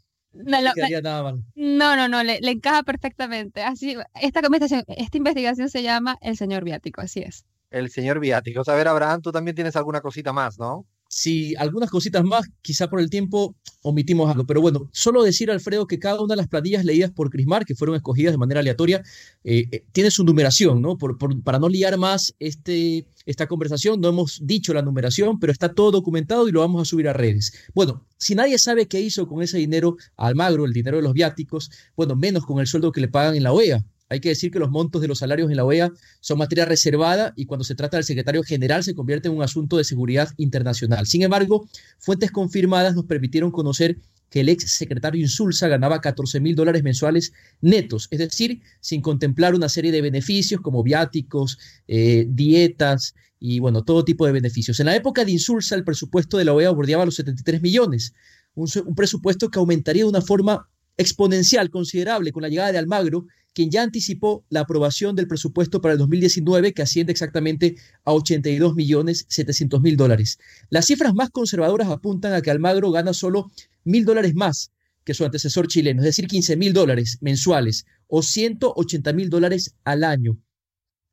No, 1.56 1.96
no, 1.96 2.10
no, 2.10 2.24
le, 2.24 2.40
encaja 2.44 2.84
perfectamente. 2.84 3.64
Así, 3.64 3.96
esta 4.22 4.42
conversación, 4.42 4.84
esta 4.88 5.18
investigación 5.18 5.70
se 5.70 5.82
llama 5.82 6.18
El 6.20 6.36
señor 6.36 6.66
viático, 6.66 7.00
así 7.00 7.22
es. 7.22 7.46
El 7.70 7.90
señor 7.90 8.20
viático. 8.20 8.64
A 8.68 8.76
ver, 8.76 8.90
Abraham, 8.90 9.22
tú 9.22 9.32
también 9.32 9.56
tienes 9.56 9.78
alguna 9.78 10.02
cosita 10.02 10.34
más, 10.34 10.60
¿no? 10.60 10.86
Sí, 11.18 11.56
algunas 11.58 11.90
cositas 11.90 12.26
más, 12.26 12.46
quizá 12.62 12.90
por 12.90 13.00
el 13.00 13.10
tiempo 13.10 13.56
omitimos 13.84 14.30
algo, 14.30 14.46
pero 14.46 14.60
bueno, 14.60 14.90
solo 14.92 15.24
decir, 15.24 15.50
Alfredo, 15.50 15.88
que 15.88 15.98
cada 15.98 16.20
una 16.20 16.34
de 16.34 16.42
las 16.42 16.50
planillas 16.50 16.84
leídas 16.84 17.10
por 17.10 17.30
Crismar, 17.30 17.64
que 17.64 17.74
fueron 17.74 17.96
escogidas 17.96 18.34
de 18.34 18.38
manera 18.38 18.60
aleatoria, 18.60 19.02
eh, 19.46 19.64
eh, 19.72 19.86
tiene 19.94 20.12
su 20.12 20.26
numeración, 20.26 20.82
¿no? 20.82 20.98
Por, 20.98 21.18
para 21.42 21.58
no 21.58 21.70
liar 21.70 21.98
más 21.98 22.36
este, 22.40 23.08
esta 23.26 23.48
conversación, 23.48 24.02
no 24.02 24.10
hemos 24.10 24.42
dicho 24.44 24.74
la 24.74 24.82
numeración, 24.82 25.40
pero 25.40 25.54
está 25.54 25.74
todo 25.74 25.92
documentado 25.92 26.50
y 26.50 26.52
lo 26.52 26.60
vamos 26.60 26.82
a 26.82 26.86
subir 26.86 27.08
a 27.08 27.14
redes. 27.14 27.54
Bueno, 27.74 28.06
si 28.18 28.36
nadie 28.36 28.60
sabe 28.60 28.90
qué 28.90 29.00
hizo 29.00 29.26
con 29.26 29.42
ese 29.42 29.58
dinero 29.58 29.96
Almagro, 30.18 30.66
el 30.66 30.74
dinero 30.74 30.98
de 30.98 31.04
los 31.04 31.14
viáticos, 31.14 31.72
bueno, 31.96 32.18
menos 32.18 32.46
con 32.46 32.60
el 32.60 32.68
sueldo 32.68 32.92
que 32.92 33.00
le 33.00 33.08
pagan 33.08 33.38
en 33.38 33.44
la 33.44 33.54
OEA, 33.54 33.86
hay 34.10 34.20
que 34.20 34.30
decir 34.30 34.52
que 34.52 34.60
los 34.60 34.70
montos 34.70 35.02
de 35.02 35.08
los 35.08 35.20
salarios 35.20 35.50
en 35.50 35.58
la 35.58 35.66
OEA 35.66 35.92
son 36.20 36.38
materia 36.38 36.66
reservada 36.66 37.34
y 37.36 37.46
cuando 37.46 37.64
se 37.64 37.76
trata 37.76 37.98
del 37.98 38.04
secretario 38.04 38.44
general 38.44 38.84
se 38.84 38.94
convierte 38.94 39.28
en 39.30 39.36
un 39.36 39.44
asunto 39.44 39.78
de 39.78 39.84
seguridad 39.84 40.30
internacional. 40.38 41.08
Sin 41.08 41.24
embargo, 41.24 41.68
fuentes 41.98 42.32
confirmadas 42.32 42.96
nos 42.96 43.06
permitieron 43.06 43.52
conocer 43.52 43.98
que 44.30 44.42
el 44.42 44.50
ex 44.50 44.72
secretario 44.72 45.22
Insulza 45.22 45.68
ganaba 45.68 46.02
14 46.02 46.40
mil 46.40 46.56
dólares 46.56 46.84
mensuales 46.84 47.34
netos, 47.62 48.08
es 48.12 48.20
decir, 48.20 48.62
sin 48.80 49.02
contemplar 49.02 49.56
una 49.56 49.70
serie 49.70 49.92
de 49.92 50.02
beneficios 50.02 50.62
como 50.62 50.84
viáticos, 50.84 51.58
eh, 51.88 52.26
dietas 52.30 53.16
y 53.40 53.60
bueno, 53.60 53.84
todo 53.84 54.04
tipo 54.04 54.26
de 54.26 54.32
beneficios. 54.32 54.80
En 54.80 54.88
la 54.88 54.96
época 54.96 55.26
de 55.26 55.32
Insulza, 55.32 55.76
el 55.76 55.84
presupuesto 55.84 56.38
de 56.38 56.46
la 56.46 56.54
OEA 56.54 56.72
bordeaba 56.72 57.06
los 57.06 57.16
73 57.16 57.62
millones, 57.62 58.14
un, 58.56 58.68
un 58.86 58.96
presupuesto 58.96 59.50
que 59.50 59.60
aumentaría 59.60 60.04
de 60.04 60.10
una 60.10 60.22
forma 60.22 60.70
exponencial, 60.98 61.70
considerable, 61.70 62.32
con 62.32 62.42
la 62.42 62.50
llegada 62.50 62.72
de 62.72 62.78
Almagro 62.78 63.26
quien 63.56 63.72
ya 63.72 63.82
anticipó 63.84 64.46
la 64.50 64.60
aprobación 64.60 65.16
del 65.16 65.30
presupuesto 65.30 65.82
para 65.82 65.94
el 65.94 65.98
2019, 65.98 66.74
que 66.74 66.82
asciende 66.82 67.14
exactamente 67.14 67.78
a 68.04 68.12
82 68.12 68.76
millones 68.76 69.26
700 69.30 69.82
mil 69.82 69.96
dólares. 69.96 70.38
Las 70.70 70.88
cifras 70.88 71.14
más 71.16 71.30
conservadoras 71.30 71.88
apuntan 71.88 72.34
a 72.34 72.42
que 72.42 72.52
Almagro 72.52 72.92
gana 72.92 73.14
solo 73.14 73.50
mil 73.86 74.04
dólares 74.04 74.36
más 74.36 74.72
que 75.06 75.14
su 75.14 75.24
antecesor 75.24 75.68
chileno, 75.68 76.02
es 76.02 76.06
decir, 76.06 76.28
15 76.28 76.58
mil 76.58 76.74
dólares 76.74 77.18
mensuales 77.22 77.86
o 78.08 78.22
180 78.22 79.14
mil 79.14 79.30
dólares 79.30 79.74
al 79.86 80.04
año. 80.04 80.38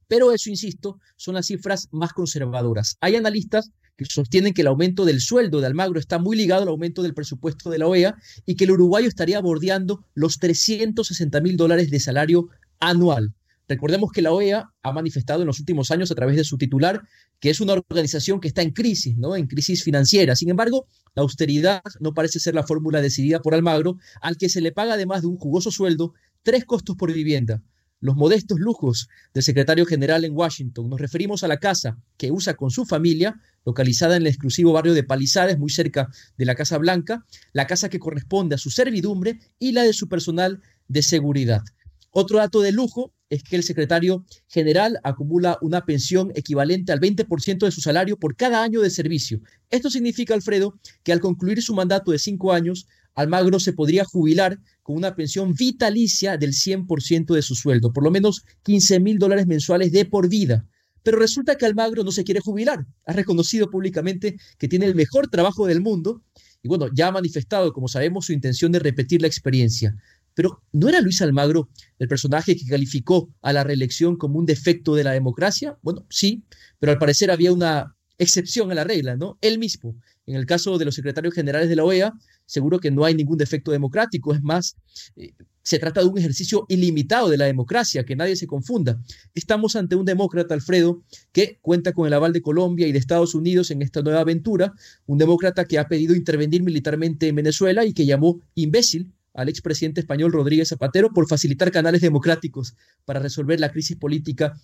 Pero 0.08 0.32
eso, 0.32 0.50
insisto, 0.50 0.98
son 1.16 1.36
las 1.36 1.46
cifras 1.46 1.88
más 1.92 2.12
conservadoras. 2.12 2.96
Hay 3.00 3.14
analistas 3.14 3.70
que 3.96 4.04
sostienen 4.06 4.54
que 4.54 4.62
el 4.62 4.68
aumento 4.68 5.04
del 5.04 5.20
sueldo 5.20 5.60
de 5.60 5.66
Almagro 5.66 6.00
está 6.00 6.18
muy 6.18 6.36
ligado 6.36 6.62
al 6.62 6.68
aumento 6.68 7.02
del 7.02 7.14
presupuesto 7.14 7.70
de 7.70 7.78
la 7.78 7.86
OEA 7.86 8.16
y 8.46 8.56
que 8.56 8.64
el 8.64 8.72
uruguayo 8.72 9.08
estaría 9.08 9.40
bordeando 9.40 10.04
los 10.14 10.38
360 10.38 11.40
mil 11.40 11.56
dólares 11.56 11.90
de 11.90 12.00
salario 12.00 12.48
anual. 12.80 13.34
Recordemos 13.68 14.10
que 14.12 14.22
la 14.22 14.32
OEA 14.32 14.70
ha 14.82 14.92
manifestado 14.92 15.42
en 15.42 15.46
los 15.46 15.60
últimos 15.60 15.90
años 15.90 16.10
a 16.10 16.14
través 16.14 16.36
de 16.36 16.44
su 16.44 16.58
titular 16.58 17.02
que 17.42 17.50
es 17.50 17.60
una 17.60 17.72
organización 17.72 18.38
que 18.38 18.46
está 18.46 18.62
en 18.62 18.70
crisis, 18.70 19.16
¿no? 19.16 19.34
En 19.34 19.48
crisis 19.48 19.82
financiera. 19.82 20.36
Sin 20.36 20.48
embargo, 20.48 20.86
la 21.16 21.22
austeridad 21.22 21.82
no 21.98 22.14
parece 22.14 22.38
ser 22.38 22.54
la 22.54 22.62
fórmula 22.62 23.02
decidida 23.02 23.40
por 23.40 23.54
Almagro, 23.54 23.96
al 24.20 24.36
que 24.36 24.48
se 24.48 24.60
le 24.60 24.70
paga 24.70 24.94
además 24.94 25.22
de 25.22 25.26
un 25.26 25.36
jugoso 25.36 25.72
sueldo, 25.72 26.14
tres 26.44 26.64
costos 26.64 26.94
por 26.94 27.12
vivienda, 27.12 27.60
los 28.02 28.16
modestos 28.16 28.58
lujos 28.58 29.08
del 29.32 29.42
secretario 29.42 29.86
general 29.86 30.24
en 30.24 30.36
Washington. 30.36 30.90
Nos 30.90 31.00
referimos 31.00 31.44
a 31.44 31.48
la 31.48 31.56
casa 31.56 31.96
que 32.18 32.30
usa 32.30 32.54
con 32.54 32.70
su 32.70 32.84
familia, 32.84 33.40
localizada 33.64 34.16
en 34.16 34.22
el 34.22 34.28
exclusivo 34.28 34.72
barrio 34.72 34.92
de 34.92 35.04
Palisades, 35.04 35.56
muy 35.56 35.70
cerca 35.70 36.10
de 36.36 36.44
la 36.44 36.56
Casa 36.56 36.76
Blanca, 36.78 37.24
la 37.52 37.66
casa 37.66 37.88
que 37.88 38.00
corresponde 38.00 38.56
a 38.56 38.58
su 38.58 38.70
servidumbre 38.70 39.38
y 39.58 39.72
la 39.72 39.84
de 39.84 39.92
su 39.92 40.08
personal 40.08 40.60
de 40.88 41.02
seguridad. 41.02 41.62
Otro 42.10 42.38
dato 42.38 42.60
de 42.60 42.72
lujo 42.72 43.14
es 43.30 43.42
que 43.42 43.56
el 43.56 43.62
secretario 43.62 44.26
general 44.48 44.98
acumula 45.04 45.56
una 45.62 45.86
pensión 45.86 46.32
equivalente 46.34 46.92
al 46.92 47.00
20% 47.00 47.64
de 47.64 47.70
su 47.70 47.80
salario 47.80 48.18
por 48.18 48.36
cada 48.36 48.62
año 48.62 48.82
de 48.82 48.90
servicio. 48.90 49.40
Esto 49.70 49.88
significa, 49.88 50.34
Alfredo, 50.34 50.78
que 51.04 51.12
al 51.12 51.20
concluir 51.20 51.62
su 51.62 51.72
mandato 51.72 52.10
de 52.10 52.18
cinco 52.18 52.52
años, 52.52 52.86
Almagro 53.14 53.60
se 53.60 53.72
podría 53.72 54.04
jubilar 54.04 54.58
con 54.82 54.96
una 54.96 55.14
pensión 55.14 55.54
vitalicia 55.54 56.36
del 56.36 56.52
100% 56.52 57.34
de 57.34 57.42
su 57.42 57.54
sueldo, 57.54 57.92
por 57.92 58.04
lo 58.04 58.10
menos 58.10 58.44
15 58.62 59.00
mil 59.00 59.18
dólares 59.18 59.46
mensuales 59.46 59.92
de 59.92 60.04
por 60.04 60.28
vida. 60.28 60.66
Pero 61.02 61.18
resulta 61.18 61.56
que 61.56 61.66
Almagro 61.66 62.04
no 62.04 62.12
se 62.12 62.24
quiere 62.24 62.40
jubilar. 62.40 62.86
Ha 63.06 63.12
reconocido 63.12 63.70
públicamente 63.70 64.36
que 64.58 64.68
tiene 64.68 64.86
el 64.86 64.94
mejor 64.94 65.28
trabajo 65.28 65.66
del 65.66 65.80
mundo 65.80 66.22
y 66.62 66.68
bueno, 66.68 66.86
ya 66.94 67.08
ha 67.08 67.12
manifestado, 67.12 67.72
como 67.72 67.88
sabemos, 67.88 68.26
su 68.26 68.32
intención 68.32 68.70
de 68.70 68.78
repetir 68.78 69.20
la 69.20 69.26
experiencia. 69.26 69.96
Pero 70.34 70.62
¿no 70.72 70.88
era 70.88 71.00
Luis 71.00 71.20
Almagro 71.20 71.68
el 71.98 72.08
personaje 72.08 72.56
que 72.56 72.66
calificó 72.66 73.34
a 73.42 73.52
la 73.52 73.64
reelección 73.64 74.16
como 74.16 74.38
un 74.38 74.46
defecto 74.46 74.94
de 74.94 75.04
la 75.04 75.12
democracia? 75.12 75.76
Bueno, 75.82 76.06
sí, 76.08 76.44
pero 76.78 76.92
al 76.92 76.98
parecer 76.98 77.30
había 77.30 77.52
una 77.52 77.96
excepción 78.22 78.70
a 78.70 78.74
la 78.74 78.84
regla, 78.84 79.16
¿no? 79.16 79.38
Él 79.40 79.58
mismo. 79.58 79.96
En 80.26 80.36
el 80.36 80.46
caso 80.46 80.78
de 80.78 80.84
los 80.84 80.94
secretarios 80.94 81.34
generales 81.34 81.68
de 81.68 81.76
la 81.76 81.84
OEA, 81.84 82.12
seguro 82.46 82.78
que 82.78 82.90
no 82.90 83.04
hay 83.04 83.14
ningún 83.14 83.38
defecto 83.38 83.72
democrático. 83.72 84.32
Es 84.34 84.42
más, 84.42 84.76
eh, 85.16 85.32
se 85.62 85.78
trata 85.78 86.00
de 86.00 86.06
un 86.06 86.18
ejercicio 86.18 86.64
ilimitado 86.68 87.28
de 87.28 87.36
la 87.36 87.46
democracia, 87.46 88.04
que 88.04 88.16
nadie 88.16 88.36
se 88.36 88.46
confunda. 88.46 89.00
Estamos 89.34 89.76
ante 89.76 89.96
un 89.96 90.04
demócrata, 90.04 90.54
Alfredo, 90.54 91.02
que 91.32 91.58
cuenta 91.60 91.92
con 91.92 92.06
el 92.06 92.12
aval 92.12 92.32
de 92.32 92.42
Colombia 92.42 92.86
y 92.86 92.92
de 92.92 92.98
Estados 92.98 93.34
Unidos 93.34 93.70
en 93.70 93.82
esta 93.82 94.02
nueva 94.02 94.20
aventura, 94.20 94.72
un 95.06 95.18
demócrata 95.18 95.64
que 95.64 95.78
ha 95.78 95.88
pedido 95.88 96.14
intervenir 96.14 96.62
militarmente 96.62 97.28
en 97.28 97.36
Venezuela 97.36 97.84
y 97.84 97.92
que 97.92 98.06
llamó 98.06 98.40
imbécil 98.54 99.12
al 99.34 99.48
expresidente 99.48 100.00
español 100.00 100.32
Rodríguez 100.32 100.68
Zapatero 100.68 101.10
por 101.12 101.26
facilitar 101.26 101.70
canales 101.70 102.02
democráticos 102.02 102.74
para 103.04 103.20
resolver 103.20 103.60
la 103.60 103.72
crisis 103.72 103.96
política 103.96 104.54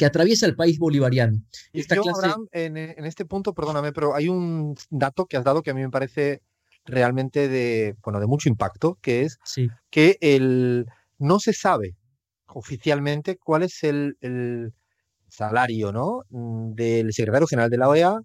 que 0.00 0.06
atraviesa 0.06 0.46
el 0.46 0.56
país 0.56 0.78
bolivariano. 0.78 1.42
Esta 1.74 1.96
en, 2.52 2.78
este 3.04 3.26
punto, 3.26 3.52
perdóname, 3.52 3.92
pero 3.92 4.14
hay 4.14 4.28
un 4.28 4.74
dato 4.88 5.26
que 5.26 5.36
has 5.36 5.44
dado 5.44 5.60
que 5.60 5.72
a 5.72 5.74
mí 5.74 5.82
me 5.82 5.90
parece 5.90 6.40
realmente 6.86 7.48
de, 7.48 7.96
bueno, 8.02 8.18
de 8.18 8.26
mucho 8.26 8.48
impacto, 8.48 8.96
que 9.02 9.24
es 9.24 9.38
que 9.90 10.16
el, 10.22 10.86
no 11.18 11.38
se 11.38 11.52
sabe 11.52 11.96
oficialmente 12.46 13.36
cuál 13.36 13.62
es 13.62 13.84
el, 13.84 14.16
el 14.22 14.72
salario 15.28 15.92
¿no? 15.92 16.22
Mm, 16.30 16.72
del 16.72 17.12
secretario 17.12 17.46
general 17.46 17.68
de 17.68 17.76
la 17.76 17.90
OEA 17.90 18.20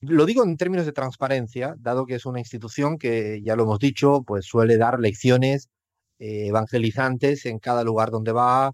lo 0.00 0.24
digo 0.24 0.42
en 0.42 0.56
términos 0.56 0.86
de 0.86 0.92
transparencia, 0.92 1.74
dado 1.78 2.06
que 2.06 2.14
es 2.14 2.24
una 2.24 2.38
institución 2.38 2.96
que, 2.96 3.42
ya 3.44 3.56
lo 3.56 3.64
hemos 3.64 3.78
dicho, 3.78 4.22
pues 4.26 4.46
suele 4.46 4.78
dar 4.78 5.00
lecciones 5.00 5.68
eh, 6.18 6.46
evangelizantes 6.46 7.44
en 7.44 7.58
cada 7.58 7.84
lugar 7.84 8.10
donde 8.10 8.32
va, 8.32 8.72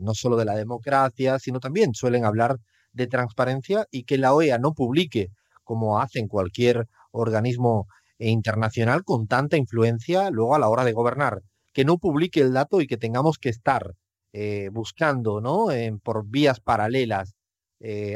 no 0.00 0.14
solo 0.14 0.36
de 0.36 0.44
la 0.44 0.54
democracia, 0.54 1.38
sino 1.38 1.60
también 1.60 1.94
suelen 1.94 2.24
hablar 2.24 2.58
de 2.92 3.06
transparencia 3.06 3.86
y 3.90 4.04
que 4.04 4.18
la 4.18 4.34
OEA 4.34 4.58
no 4.58 4.72
publique, 4.72 5.28
como 5.64 6.00
hacen 6.00 6.28
cualquier 6.28 6.86
organismo 7.10 7.86
internacional 8.18 9.04
con 9.04 9.26
tanta 9.26 9.56
influencia 9.56 10.30
luego 10.30 10.54
a 10.54 10.58
la 10.58 10.68
hora 10.68 10.84
de 10.84 10.92
gobernar, 10.92 11.42
que 11.72 11.84
no 11.84 11.98
publique 11.98 12.40
el 12.40 12.52
dato 12.52 12.80
y 12.80 12.86
que 12.86 12.96
tengamos 12.96 13.38
que 13.38 13.48
estar 13.48 13.94
eh, 14.32 14.68
buscando, 14.72 15.40
¿no? 15.40 15.66
por 16.02 16.26
vías 16.26 16.60
paralelas, 16.60 17.34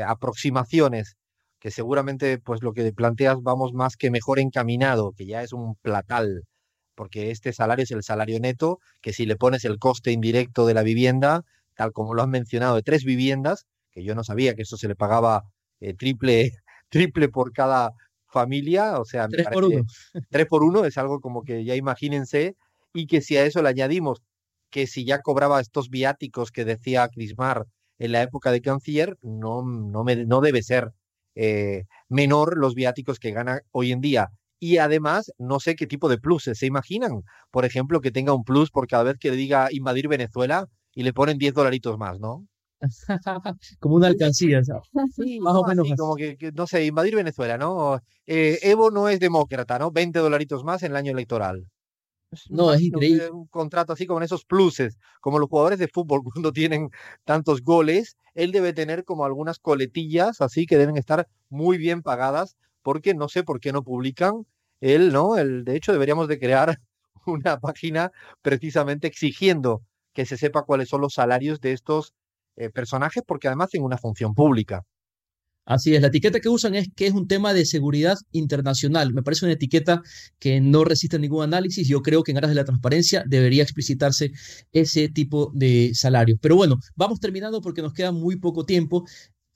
aproximaciones 0.06 1.18
que 1.58 1.70
seguramente 1.70 2.38
pues 2.38 2.62
lo 2.62 2.72
que 2.72 2.92
planteas 2.92 3.38
vamos 3.42 3.72
más 3.72 3.96
que 3.96 4.10
mejor 4.10 4.38
encaminado, 4.38 5.12
que 5.12 5.26
ya 5.26 5.42
es 5.42 5.52
un 5.52 5.74
platal, 5.76 6.44
porque 6.94 7.30
este 7.30 7.52
salario 7.52 7.84
es 7.84 7.90
el 7.90 8.02
salario 8.02 8.38
neto, 8.40 8.78
que 9.00 9.12
si 9.12 9.26
le 9.26 9.36
pones 9.36 9.64
el 9.64 9.78
coste 9.78 10.12
indirecto 10.12 10.66
de 10.66 10.74
la 10.74 10.82
vivienda, 10.82 11.44
tal 11.78 11.92
como 11.92 12.12
lo 12.12 12.22
han 12.22 12.30
mencionado, 12.30 12.74
de 12.74 12.82
tres 12.82 13.04
viviendas, 13.04 13.66
que 13.92 14.02
yo 14.02 14.16
no 14.16 14.24
sabía 14.24 14.54
que 14.54 14.62
eso 14.62 14.76
se 14.76 14.88
le 14.88 14.96
pagaba 14.96 15.44
eh, 15.80 15.94
triple, 15.94 16.50
triple 16.90 17.28
por 17.28 17.52
cada 17.52 17.92
familia, 18.26 18.98
o 18.98 19.04
sea, 19.04 19.28
tres 19.28 19.46
por 19.46 19.64
uno. 19.64 19.82
Tres 20.28 20.46
por 20.46 20.64
uno 20.64 20.84
es 20.84 20.98
algo 20.98 21.20
como 21.20 21.44
que 21.44 21.64
ya 21.64 21.76
imagínense, 21.76 22.56
y 22.92 23.06
que 23.06 23.22
si 23.22 23.36
a 23.36 23.44
eso 23.44 23.62
le 23.62 23.68
añadimos 23.68 24.22
que 24.70 24.88
si 24.88 25.04
ya 25.04 25.20
cobraba 25.20 25.60
estos 25.60 25.88
viáticos 25.88 26.50
que 26.50 26.64
decía 26.64 27.08
Crismar 27.08 27.64
en 28.00 28.10
la 28.12 28.22
época 28.22 28.50
de 28.50 28.60
canciller, 28.60 29.16
no, 29.22 29.62
no, 29.62 30.02
me, 30.02 30.16
no 30.26 30.40
debe 30.40 30.62
ser 30.62 30.90
eh, 31.36 31.84
menor 32.08 32.58
los 32.58 32.74
viáticos 32.74 33.20
que 33.20 33.30
gana 33.30 33.60
hoy 33.70 33.92
en 33.92 34.00
día. 34.00 34.28
Y 34.58 34.78
además, 34.78 35.32
no 35.38 35.60
sé 35.60 35.76
qué 35.76 35.86
tipo 35.86 36.08
de 36.08 36.18
pluses 36.18 36.58
se 36.58 36.66
imaginan. 36.66 37.22
Por 37.52 37.64
ejemplo, 37.64 38.00
que 38.00 38.10
tenga 38.10 38.34
un 38.34 38.42
plus 38.42 38.70
por 38.70 38.88
cada 38.88 39.04
vez 39.04 39.16
que 39.18 39.30
le 39.30 39.36
diga 39.36 39.68
invadir 39.70 40.08
Venezuela 40.08 40.66
y 40.98 41.04
le 41.04 41.12
ponen 41.12 41.38
10 41.38 41.54
dolaritos 41.54 41.96
más, 41.96 42.18
¿no? 42.18 42.44
como 43.78 43.94
una 43.94 44.08
alcancía, 44.08 44.60
más 44.92 45.54
o 45.54 45.64
menos. 45.64 45.88
como 45.96 46.16
que, 46.16 46.36
no 46.52 46.66
sé, 46.66 46.86
invadir 46.86 47.14
Venezuela, 47.14 47.56
¿no? 47.56 48.00
Eh, 48.26 48.58
Evo 48.62 48.90
no 48.90 49.08
es 49.08 49.20
demócrata, 49.20 49.78
¿no? 49.78 49.92
20 49.92 50.18
dolaritos 50.18 50.64
más 50.64 50.82
en 50.82 50.90
el 50.90 50.96
año 50.96 51.12
electoral. 51.12 51.68
No, 52.50 52.72
es 52.72 52.82
increíble. 52.82 53.30
Un 53.30 53.46
contrato 53.46 53.92
así 53.92 54.06
con 54.06 54.24
esos 54.24 54.44
pluses, 54.44 54.98
como 55.20 55.38
los 55.38 55.48
jugadores 55.48 55.78
de 55.78 55.86
fútbol 55.86 56.22
cuando 56.32 56.50
tienen 56.50 56.90
tantos 57.24 57.62
goles, 57.62 58.16
él 58.34 58.50
debe 58.50 58.72
tener 58.72 59.04
como 59.04 59.24
algunas 59.24 59.60
coletillas 59.60 60.40
así 60.40 60.66
que 60.66 60.78
deben 60.78 60.96
estar 60.96 61.28
muy 61.48 61.78
bien 61.78 62.02
pagadas, 62.02 62.56
porque 62.82 63.14
no 63.14 63.28
sé 63.28 63.44
por 63.44 63.60
qué 63.60 63.70
no 63.72 63.84
publican 63.84 64.46
él, 64.80 65.12
¿no? 65.12 65.36
El, 65.36 65.64
de 65.64 65.76
hecho, 65.76 65.92
deberíamos 65.92 66.26
de 66.26 66.40
crear 66.40 66.80
una 67.26 67.60
página 67.60 68.10
precisamente 68.42 69.06
exigiendo 69.06 69.84
que 70.18 70.26
se 70.26 70.36
sepa 70.36 70.64
cuáles 70.64 70.88
son 70.88 71.00
los 71.00 71.14
salarios 71.14 71.60
de 71.60 71.70
estos 71.70 72.12
eh, 72.56 72.70
personajes, 72.70 73.22
porque 73.24 73.46
además 73.46 73.70
tienen 73.70 73.86
una 73.86 73.98
función 73.98 74.34
pública. 74.34 74.82
Así 75.64 75.94
es, 75.94 76.00
la 76.00 76.08
etiqueta 76.08 76.40
que 76.40 76.48
usan 76.48 76.74
es 76.74 76.88
que 76.96 77.06
es 77.06 77.12
un 77.12 77.28
tema 77.28 77.54
de 77.54 77.64
seguridad 77.64 78.16
internacional. 78.32 79.14
Me 79.14 79.22
parece 79.22 79.44
una 79.44 79.54
etiqueta 79.54 80.02
que 80.40 80.60
no 80.60 80.82
resiste 80.82 81.20
ningún 81.20 81.44
análisis. 81.44 81.86
Yo 81.86 82.02
creo 82.02 82.24
que 82.24 82.32
en 82.32 82.38
aras 82.38 82.50
de 82.50 82.56
la 82.56 82.64
transparencia 82.64 83.22
debería 83.28 83.62
explicitarse 83.62 84.32
ese 84.72 85.08
tipo 85.08 85.52
de 85.54 85.92
salarios. 85.94 86.40
Pero 86.42 86.56
bueno, 86.56 86.78
vamos 86.96 87.20
terminando 87.20 87.60
porque 87.60 87.82
nos 87.82 87.92
queda 87.92 88.10
muy 88.10 88.40
poco 88.40 88.64
tiempo. 88.64 89.04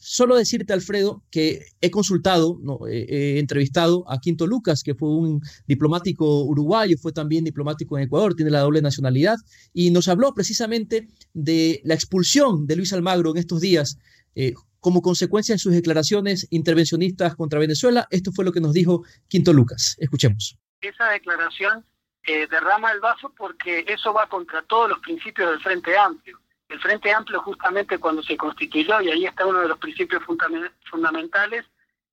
Solo 0.05 0.35
decirte, 0.35 0.73
Alfredo, 0.73 1.23
que 1.31 1.65
he 1.81 1.93
consultado, 1.93 2.59
he, 2.89 3.39
entrevistado 3.39 4.05
a 4.11 4.19
Quinto 4.19 4.49
Lucas, 4.49 4.83
que 4.83 4.97
fue 4.97 5.09
un 5.09 5.41
diplomático 5.69 6.43
uruguayo, 6.43 6.97
fue 6.99 7.13
también 7.13 7.45
diplomático 7.45 7.97
en 7.97 8.05
Ecuador, 8.05 8.35
tiene 8.35 8.51
la 8.51 8.59
doble 8.59 8.83
nacionalidad, 8.83 9.37
y 9.73 9.93
nos 9.93 10.09
habló 10.09 10.35
precisamente 10.35 11.07
de 11.35 11.81
la 11.85 11.95
expulsión 11.95 12.67
de 12.67 12.75
Luis 12.75 12.93
Almagro 12.93 13.31
en 13.31 13.37
estos 13.37 13.61
días. 13.61 13.97
Eh, 14.35 14.55
como 14.81 15.03
consecuencia 15.03 15.55
de 15.55 15.61
sus 15.61 15.73
declaraciones 15.73 16.49
intervencionistas 16.51 17.37
contra 17.37 17.61
Venezuela. 17.61 18.09
Esto 18.11 18.33
fue 18.33 18.45
lo 18.45 18.51
que 18.51 18.61
nos 18.61 18.73
dijo 18.73 19.05
Quinto 19.29 19.53
Lucas. 19.53 19.95
Escuchemos. 20.01 20.59
Esa 20.81 21.09
declaración 21.11 21.85
eh, 22.27 22.49
derrama 22.49 22.91
el 22.91 22.99
vaso 22.99 23.33
porque 23.37 23.85
eso 23.87 24.13
va 24.13 24.29
contra 24.29 24.63
todos 24.63 24.91
los 24.91 24.99
principios 24.99 25.51
del 25.51 25.61
Frente 25.61 25.97
Amplio. 25.97 26.42
El 26.73 26.81
Frente 26.81 27.13
Amplio 27.13 27.43
justamente 27.43 27.99
cuando 27.99 28.23
se 28.23 28.37
constituyó, 28.37 29.01
y 29.03 29.11
ahí 29.11 29.27
está 29.27 29.47
uno 29.47 29.61
de 29.61 29.69
los 29.69 29.79
principios 29.79 30.23
fundamentales, 30.91 31.67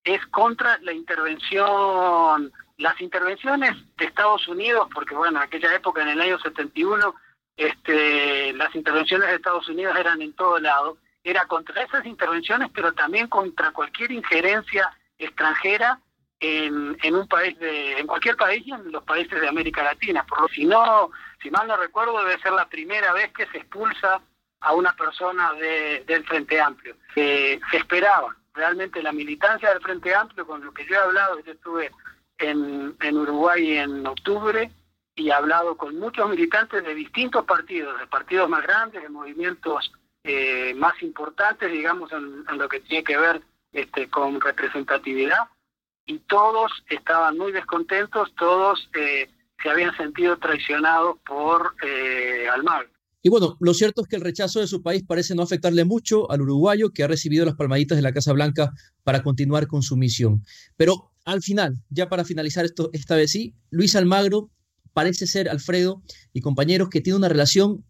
es 0.03 0.25
contra 0.27 0.77
la 0.79 0.91
intervención, 0.91 2.51
las 2.77 2.99
intervenciones 2.99 3.71
de 3.97 4.05
Estados 4.05 4.47
Unidos, 4.49 4.89
porque 4.93 5.15
bueno, 5.15 5.39
en 5.39 5.43
aquella 5.43 5.73
época, 5.73 6.01
en 6.01 6.09
el 6.09 6.21
año 6.21 6.37
71, 6.39 7.15
este, 7.55 8.51
las 8.53 8.75
intervenciones 8.75 9.29
de 9.29 9.35
Estados 9.35 9.69
Unidos 9.69 9.95
eran 9.97 10.21
en 10.21 10.33
todo 10.33 10.59
lado 10.59 10.97
era 11.23 11.45
contra 11.45 11.83
esas 11.83 12.05
intervenciones, 12.05 12.69
pero 12.73 12.93
también 12.93 13.27
contra 13.27 13.71
cualquier 13.71 14.11
injerencia 14.11 14.91
extranjera 15.17 15.99
en, 16.39 16.97
en 17.01 17.15
un 17.15 17.27
país 17.27 17.57
de, 17.59 17.99
en 17.99 18.07
cualquier 18.07 18.35
país 18.37 18.65
y 18.65 18.71
en 18.71 18.91
los 18.91 19.03
países 19.03 19.39
de 19.39 19.47
América 19.47 19.83
Latina. 19.83 20.25
Por 20.25 20.49
si 20.51 20.65
no, 20.65 21.11
si 21.41 21.49
mal 21.49 21.67
no 21.67 21.77
recuerdo, 21.77 22.23
debe 22.23 22.41
ser 22.41 22.53
la 22.53 22.67
primera 22.67 23.13
vez 23.13 23.31
que 23.33 23.45
se 23.47 23.57
expulsa 23.57 24.21
a 24.61 24.73
una 24.73 24.93
persona 24.95 25.53
de, 25.53 26.03
del 26.05 26.25
Frente 26.25 26.59
Amplio. 26.59 26.95
se 27.13 27.59
esperaba 27.73 28.35
realmente 28.53 29.01
la 29.01 29.11
militancia 29.11 29.69
del 29.69 29.81
Frente 29.81 30.13
Amplio, 30.13 30.45
con 30.45 30.63
lo 30.63 30.73
que 30.73 30.85
yo 30.85 30.95
he 30.95 30.97
hablado, 30.97 31.39
yo 31.39 31.51
estuve 31.53 31.91
en, 32.37 32.95
en 32.99 33.17
Uruguay 33.17 33.77
en 33.77 34.05
octubre 34.05 34.71
y 35.15 35.29
he 35.29 35.33
hablado 35.33 35.77
con 35.77 35.99
muchos 35.99 36.29
militantes 36.29 36.83
de 36.83 36.95
distintos 36.95 37.45
partidos, 37.45 37.99
de 37.99 38.07
partidos 38.07 38.49
más 38.49 38.63
grandes, 38.63 39.01
de 39.01 39.09
movimientos 39.09 39.91
eh, 40.23 40.73
más 40.75 41.01
importantes, 41.01 41.71
digamos, 41.71 42.11
en, 42.11 42.45
lo 42.57 42.69
que 42.69 42.79
tiene 42.81 43.03
que 43.03 43.17
ver 43.17 43.41
este, 43.71 44.09
con 44.09 44.39
representatividad, 44.39 45.47
y 46.05 46.19
todos 46.19 46.71
estaban 46.89 47.37
muy 47.37 47.51
descontentos, 47.51 48.33
todos 48.35 48.89
eh, 48.93 49.29
se 49.61 49.69
habían 49.69 49.95
sentido 49.95 50.37
traicionados 50.37 51.17
por 51.19 51.75
eh, 51.83 52.47
Almagro. 52.51 52.89
Y 53.21 53.29
bueno, 53.29 53.57
lo 53.59 53.73
cierto 53.73 54.01
es 54.01 54.07
que 54.07 54.15
el 54.15 54.21
rechazo 54.21 54.59
de 54.59 54.67
su 54.67 54.81
país 54.81 55.03
parece 55.05 55.35
no 55.35 55.41
afectarle 55.41 55.83
mucho 55.83 56.31
al 56.31 56.41
uruguayo 56.41 56.91
que 56.91 57.03
ha 57.03 57.07
recibido 57.07 57.45
las 57.45 57.55
palmaditas 57.55 57.97
de 57.97 58.01
la 58.01 58.13
Casa 58.13 58.31
Blanca 58.31 58.73
para 59.03 59.23
continuar 59.23 59.67
con 59.67 59.81
su 59.81 59.97
misión. 59.97 60.43
Pero 60.77 61.11
al 61.25 61.41
final, 61.41 61.83
ya 61.89 62.07
para 62.07 62.23
finalizar 62.23 62.63
esto, 62.63 62.89
esta 62.93 63.15
vez 63.15 63.31
sí, 63.31 63.55
Luis 63.71 63.95
Almagro 63.95 64.49
parece 64.93 65.27
ser, 65.27 65.49
Alfredo 65.49 66.01
y 66.33 66.41
compañeros, 66.41 66.89
que 66.89 67.01
tiene 67.01 67.17
una 67.17 67.29
relación 67.29 67.85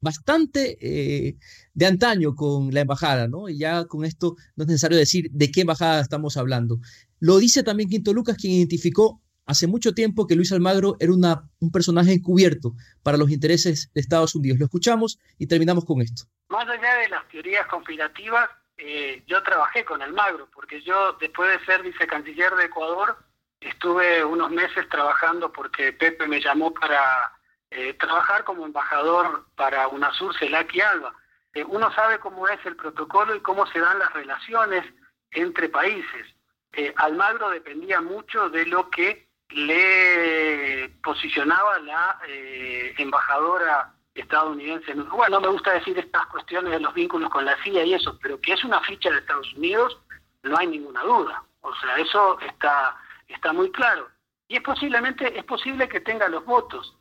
bastante 0.00 0.78
eh, 0.80 1.36
de 1.74 1.86
antaño 1.86 2.34
con 2.34 2.72
la 2.72 2.80
embajada, 2.80 3.28
¿no? 3.28 3.48
Y 3.48 3.58
ya 3.58 3.84
con 3.86 4.04
esto 4.04 4.36
no 4.54 4.64
es 4.64 4.68
necesario 4.68 4.96
decir 4.96 5.30
de 5.32 5.50
qué 5.50 5.62
embajada 5.62 6.00
estamos 6.00 6.36
hablando. 6.36 6.80
Lo 7.18 7.38
dice 7.38 7.62
también 7.62 7.88
Quinto 7.88 8.12
Lucas, 8.12 8.36
quien 8.36 8.54
identificó 8.54 9.22
hace 9.46 9.66
mucho 9.66 9.94
tiempo 9.94 10.26
que 10.26 10.34
Luis 10.34 10.52
Almagro 10.52 10.96
era 11.00 11.12
una, 11.12 11.42
un 11.60 11.70
personaje 11.70 12.12
encubierto 12.12 12.72
para 13.02 13.16
los 13.16 13.30
intereses 13.30 13.90
de 13.94 14.00
Estados 14.00 14.34
Unidos. 14.34 14.58
Lo 14.58 14.66
escuchamos 14.66 15.18
y 15.38 15.46
terminamos 15.46 15.84
con 15.84 16.02
esto. 16.02 16.24
Más 16.48 16.68
allá 16.68 16.96
de 16.96 17.08
las 17.08 17.26
teorías 17.28 17.66
conspirativas, 17.66 18.50
eh, 18.76 19.22
yo 19.26 19.42
trabajé 19.42 19.84
con 19.84 20.02
Almagro, 20.02 20.48
porque 20.52 20.82
yo 20.82 21.14
después 21.14 21.50
de 21.50 21.64
ser 21.64 21.82
vicecanciller 21.82 22.54
de 22.56 22.66
Ecuador, 22.66 23.16
estuve 23.60 24.24
unos 24.24 24.50
meses 24.50 24.88
trabajando 24.90 25.50
porque 25.52 25.92
Pepe 25.92 26.26
me 26.26 26.40
llamó 26.40 26.74
para 26.74 27.32
eh, 27.70 27.94
trabajar 27.94 28.44
como 28.44 28.66
embajador 28.66 29.46
para 29.54 29.88
UNASUR, 29.88 30.36
CELAC 30.38 30.74
y 30.74 30.80
ALBA. 30.80 31.14
Eh, 31.54 31.64
uno 31.64 31.92
sabe 31.94 32.18
cómo 32.18 32.46
es 32.48 32.58
el 32.66 32.76
protocolo 32.76 33.34
y 33.34 33.40
cómo 33.40 33.66
se 33.68 33.78
dan 33.80 33.98
las 33.98 34.12
relaciones 34.12 34.84
entre 35.30 35.68
países. 35.68 36.26
Almagro 36.96 37.48
dependía 37.48 38.02
mucho 38.02 38.50
de 38.50 38.66
lo 38.66 38.90
que 38.90 39.25
le 39.50 40.88
posicionaba 41.02 41.78
la 41.80 42.18
embajadora 42.98 43.92
estadounidense 44.14 44.92
en 44.92 45.00
Uruguay. 45.02 45.30
No 45.30 45.40
me 45.40 45.48
gusta 45.48 45.72
decir 45.72 45.98
estas 45.98 46.26
cuestiones 46.26 46.72
de 46.72 46.80
los 46.80 46.94
vínculos 46.94 47.30
con 47.30 47.44
la 47.44 47.56
CIA 47.62 47.84
y 47.84 47.94
eso, 47.94 48.18
pero 48.20 48.40
que 48.40 48.54
es 48.54 48.64
una 48.64 48.80
ficha 48.80 49.10
de 49.10 49.18
Estados 49.18 49.52
Unidos, 49.54 49.98
no 50.42 50.56
hay 50.56 50.66
ninguna 50.66 51.02
duda. 51.02 51.42
O 51.60 51.74
sea, 51.76 51.96
eso 51.98 52.38
está, 52.40 52.96
está 53.28 53.52
muy 53.52 53.70
claro. 53.72 54.08
Y 54.48 54.56
es 54.56 54.62
posiblemente, 54.62 55.38
es 55.38 55.44
posible 55.44 55.88
que 55.88 56.00
tenga 56.00 56.28
los 56.28 56.44
votos. 56.44 56.96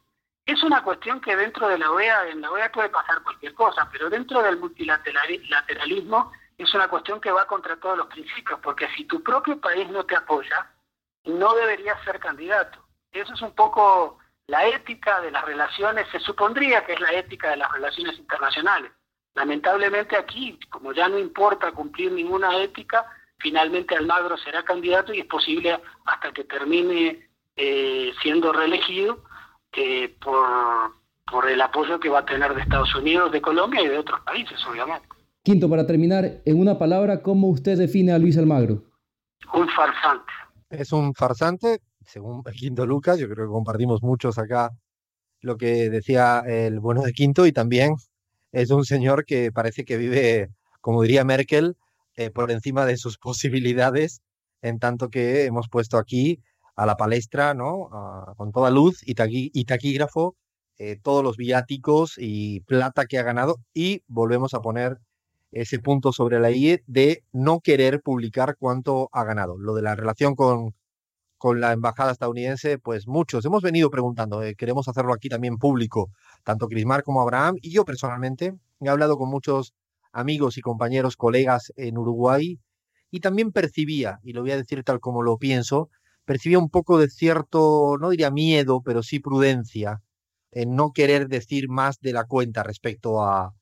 Es 0.45 0.61
una 0.63 0.83
cuestión 0.83 1.21
que 1.21 1.35
dentro 1.35 1.67
de 1.67 1.77
la 1.77 1.91
OEA, 1.91 2.29
en 2.29 2.41
la 2.41 2.51
OEA 2.51 2.71
puede 2.71 2.89
pasar 2.89 3.23
cualquier 3.23 3.53
cosa, 3.53 3.89
pero 3.91 4.09
dentro 4.09 4.41
del 4.43 4.57
multilateralismo 4.57 6.31
es 6.57 6.73
una 6.73 6.87
cuestión 6.87 7.19
que 7.19 7.31
va 7.31 7.47
contra 7.47 7.77
todos 7.77 7.97
los 7.97 8.07
principios, 8.07 8.59
porque 8.61 8.87
si 8.95 9.05
tu 9.05 9.21
propio 9.23 9.59
país 9.59 9.89
no 9.89 10.05
te 10.05 10.15
apoya, 10.15 10.69
no 11.25 11.53
deberías 11.55 12.01
ser 12.03 12.19
candidato. 12.19 12.79
Eso 13.11 13.33
es 13.33 13.41
un 13.41 13.51
poco 13.51 14.19
la 14.47 14.67
ética 14.67 15.21
de 15.21 15.31
las 15.31 15.43
relaciones, 15.45 16.07
se 16.11 16.19
supondría 16.19 16.85
que 16.85 16.93
es 16.93 16.99
la 16.99 17.13
ética 17.13 17.49
de 17.51 17.57
las 17.57 17.71
relaciones 17.71 18.17
internacionales. 18.17 18.91
Lamentablemente 19.33 20.15
aquí, 20.15 20.59
como 20.69 20.93
ya 20.93 21.09
no 21.09 21.17
importa 21.17 21.71
cumplir 21.71 22.11
ninguna 22.11 22.57
ética, 22.57 23.05
finalmente 23.39 23.95
Almagro 23.95 24.37
será 24.37 24.63
candidato 24.63 25.13
y 25.13 25.19
es 25.19 25.25
posible 25.25 25.77
hasta 26.05 26.31
que 26.31 26.43
termine 26.43 27.27
eh, 27.55 28.13
siendo 28.21 28.53
reelegido 28.53 29.23
eh, 29.73 30.15
por, 30.21 30.93
por 31.29 31.49
el 31.49 31.59
apoyo 31.61 31.99
que 31.99 32.09
va 32.09 32.19
a 32.19 32.25
tener 32.25 32.53
de 32.53 32.61
Estados 32.61 32.93
Unidos, 32.95 33.31
de 33.31 33.41
Colombia 33.41 33.81
y 33.81 33.87
de 33.87 33.97
otros 33.97 34.21
países, 34.21 34.63
obviamente. 34.65 35.07
Quinto, 35.43 35.69
para 35.69 35.85
terminar, 35.85 36.41
en 36.45 36.59
una 36.59 36.77
palabra, 36.77 37.21
¿cómo 37.21 37.49
usted 37.49 37.77
define 37.77 38.13
a 38.13 38.17
Luis 38.17 38.37
Almagro? 38.37 38.83
Un 39.53 39.69
farsante. 39.69 40.31
Es 40.77 40.91
un 40.91 41.13
farsante, 41.13 41.79
según 42.05 42.43
Quinto 42.43 42.85
Lucas, 42.85 43.17
yo 43.17 43.29
creo 43.29 43.47
que 43.47 43.51
compartimos 43.51 44.03
muchos 44.03 44.37
acá 44.37 44.71
lo 45.39 45.55
que 45.57 45.89
decía 45.89 46.43
el 46.45 46.79
bueno 46.81 47.03
de 47.03 47.13
Quinto 47.13 47.45
y 47.45 47.53
también 47.53 47.95
es 48.51 48.71
un 48.71 48.83
señor 48.83 49.25
que 49.25 49.51
parece 49.53 49.85
que 49.85 49.95
vive, 49.97 50.49
como 50.81 51.01
diría 51.01 51.23
Merkel, 51.23 51.77
eh, 52.15 52.29
por 52.29 52.51
encima 52.51 52.85
de 52.85 52.97
sus 52.97 53.17
posibilidades, 53.19 54.21
en 54.61 54.79
tanto 54.79 55.09
que 55.09 55.45
hemos 55.45 55.69
puesto 55.69 55.97
aquí 55.97 56.41
a 56.75 56.85
la 56.85 56.97
palestra, 56.97 57.53
¿no? 57.53 57.89
con 58.35 58.51
toda 58.51 58.69
luz 58.69 58.99
y, 59.05 59.15
taquígrafo, 59.15 60.35
eh, 60.77 60.97
todos 61.01 61.23
los 61.23 61.37
viáticos 61.37 62.15
y 62.17 62.59
plata 62.61 63.05
que 63.05 63.17
ha 63.17 63.23
ganado 63.23 63.61
y 63.73 64.01
volvemos 64.07 64.53
a 64.53 64.59
poner 64.59 64.97
ese 65.55 65.79
punto 65.79 66.11
sobre 66.11 66.39
la 66.39 66.51
I 66.51 66.81
de 66.85 67.23
no 67.31 67.61
querer 67.61 68.01
publicar 68.01 68.57
cuánto 68.59 69.09
ha 69.11 69.23
ganado. 69.23 69.57
Lo 69.57 69.73
de 69.73 69.81
la 69.81 69.95
relación 69.95 70.35
con 70.35 70.75
con 71.37 71.59
la 71.59 71.73
embajada 71.73 72.11
estadounidense, 72.11 72.79
pues 72.79 73.07
muchos 73.07 73.45
hemos 73.45 73.61
venido 73.61 73.89
preguntando, 73.91 74.41
eh, 74.41 74.55
queremos 74.55 74.87
hacerlo 74.87 75.13
aquí 75.13 75.29
también 75.29 75.57
público, 75.57 76.09
tanto 76.43 76.67
Crismar 76.67 77.03
como 77.03 77.21
Abraham, 77.21 77.57
y 77.61 77.71
yo 77.71 77.85
personalmente 77.85 78.55
he 78.79 78.89
hablado 78.89 79.17
con 79.17 79.29
muchos 79.29 79.73
amigos 80.11 80.57
y 80.57 80.61
compañeros, 80.61 81.17
colegas 81.17 81.71
en 81.75 81.97
Uruguay, 81.97 82.59
y 83.11 83.19
también 83.19 83.51
percibía, 83.51 84.19
y 84.23 84.33
lo 84.33 84.41
voy 84.41 84.51
a 84.51 84.57
decir 84.57 84.83
tal 84.83 84.99
como 84.99 85.21
lo 85.21 85.37
pienso, 85.37 85.89
percibía 86.25 86.57
un 86.57 86.69
poco 86.69 86.97
de 86.97 87.09
cierto, 87.09 87.97
no 87.99 88.09
diría 88.09 88.31
miedo, 88.31 88.81
pero 88.83 89.03
sí 89.03 89.19
prudencia, 89.19 90.01
en 90.51 90.75
no 90.75 90.93
querer 90.93 91.27
decir 91.27 91.69
más 91.69 91.99
de 91.99 92.13
la 92.13 92.23
cuenta 92.23 92.63
respecto 92.63 93.21
a, 93.21 93.53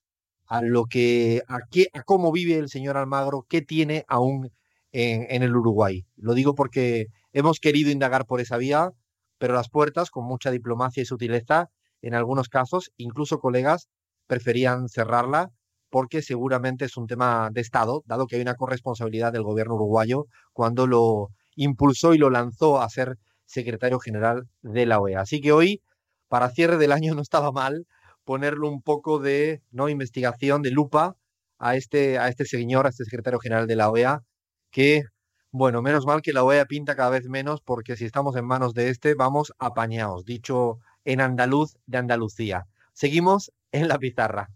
a 0.53 0.61
lo 0.61 0.85
que, 0.85 1.41
a 1.47 1.59
qué, 1.71 1.87
a 1.93 2.03
cómo 2.03 2.31
vive 2.31 2.57
el 2.57 2.69
señor 2.69 2.97
Almagro, 2.97 3.45
qué 3.49 3.61
tiene 3.61 4.05
aún 4.07 4.51
en, 4.91 5.25
en 5.29 5.43
el 5.43 5.55
Uruguay. 5.55 6.05
Lo 6.15 6.33
digo 6.33 6.55
porque 6.55 7.07
Hemos 7.33 7.59
querido 7.59 7.89
indagar 7.89 8.27
por 8.27 8.41
esa 8.41 8.57
vía, 8.57 8.91
pero 9.39 9.55
las 9.55 9.67
puertas, 9.67 10.11
con 10.11 10.23
mucha 10.25 10.51
diplomacia 10.51 11.01
y 11.01 11.05
sutileza, 11.05 11.69
en 12.03 12.13
algunos 12.13 12.47
casos, 12.47 12.91
incluso 12.95 13.39
colegas, 13.39 13.89
preferían 14.27 14.87
cerrarla 14.87 15.49
porque 15.89 16.21
seguramente 16.21 16.85
es 16.85 16.95
un 16.95 17.07
tema 17.07 17.49
de 17.51 17.61
Estado, 17.61 18.03
dado 18.05 18.27
que 18.27 18.35
hay 18.35 18.41
una 18.43 18.53
corresponsabilidad 18.55 19.33
del 19.33 19.41
gobierno 19.41 19.75
uruguayo 19.75 20.25
cuando 20.53 20.85
lo 20.85 21.29
impulsó 21.55 22.13
y 22.13 22.19
lo 22.19 22.29
lanzó 22.29 22.81
a 22.81 22.89
ser 22.89 23.17
secretario 23.45 23.99
general 23.99 24.43
de 24.61 24.85
la 24.85 24.99
OEA. 24.99 25.21
Así 25.21 25.41
que 25.41 25.51
hoy, 25.51 25.81
para 26.27 26.49
cierre 26.51 26.77
del 26.77 26.91
año, 26.91 27.15
no 27.15 27.21
estaba 27.23 27.51
mal 27.51 27.87
ponerle 28.25 28.67
un 28.67 28.81
poco 28.81 29.19
de 29.19 29.62
no 29.71 29.89
investigación, 29.89 30.62
de 30.62 30.71
lupa 30.71 31.17
a 31.59 31.75
este, 31.75 32.19
a 32.19 32.29
este 32.29 32.45
señor, 32.45 32.86
a 32.86 32.89
este 32.89 33.05
secretario 33.05 33.39
general 33.39 33.67
de 33.67 33.75
la 33.75 33.89
OEA, 33.89 34.23
que 34.71 35.03
bueno, 35.51 35.81
menos 35.81 36.05
mal 36.05 36.21
que 36.21 36.33
la 36.33 36.43
OEA 36.43 36.65
pinta 36.65 36.95
cada 36.95 37.12
vez 37.12 37.29
menos 37.29 37.62
porque 37.62 37.95
si 37.95 38.05
estamos 38.05 38.36
en 38.36 38.45
manos 38.45 38.73
de 38.73 38.89
este, 38.89 39.13
vamos 39.13 39.53
apañados, 39.59 40.25
dicho 40.25 40.79
en 41.05 41.21
andaluz 41.21 41.77
de 41.86 41.99
Andalucía. 41.99 42.65
Seguimos 42.93 43.51
en 43.71 43.88
la 43.88 43.99
pizarra. 43.99 44.49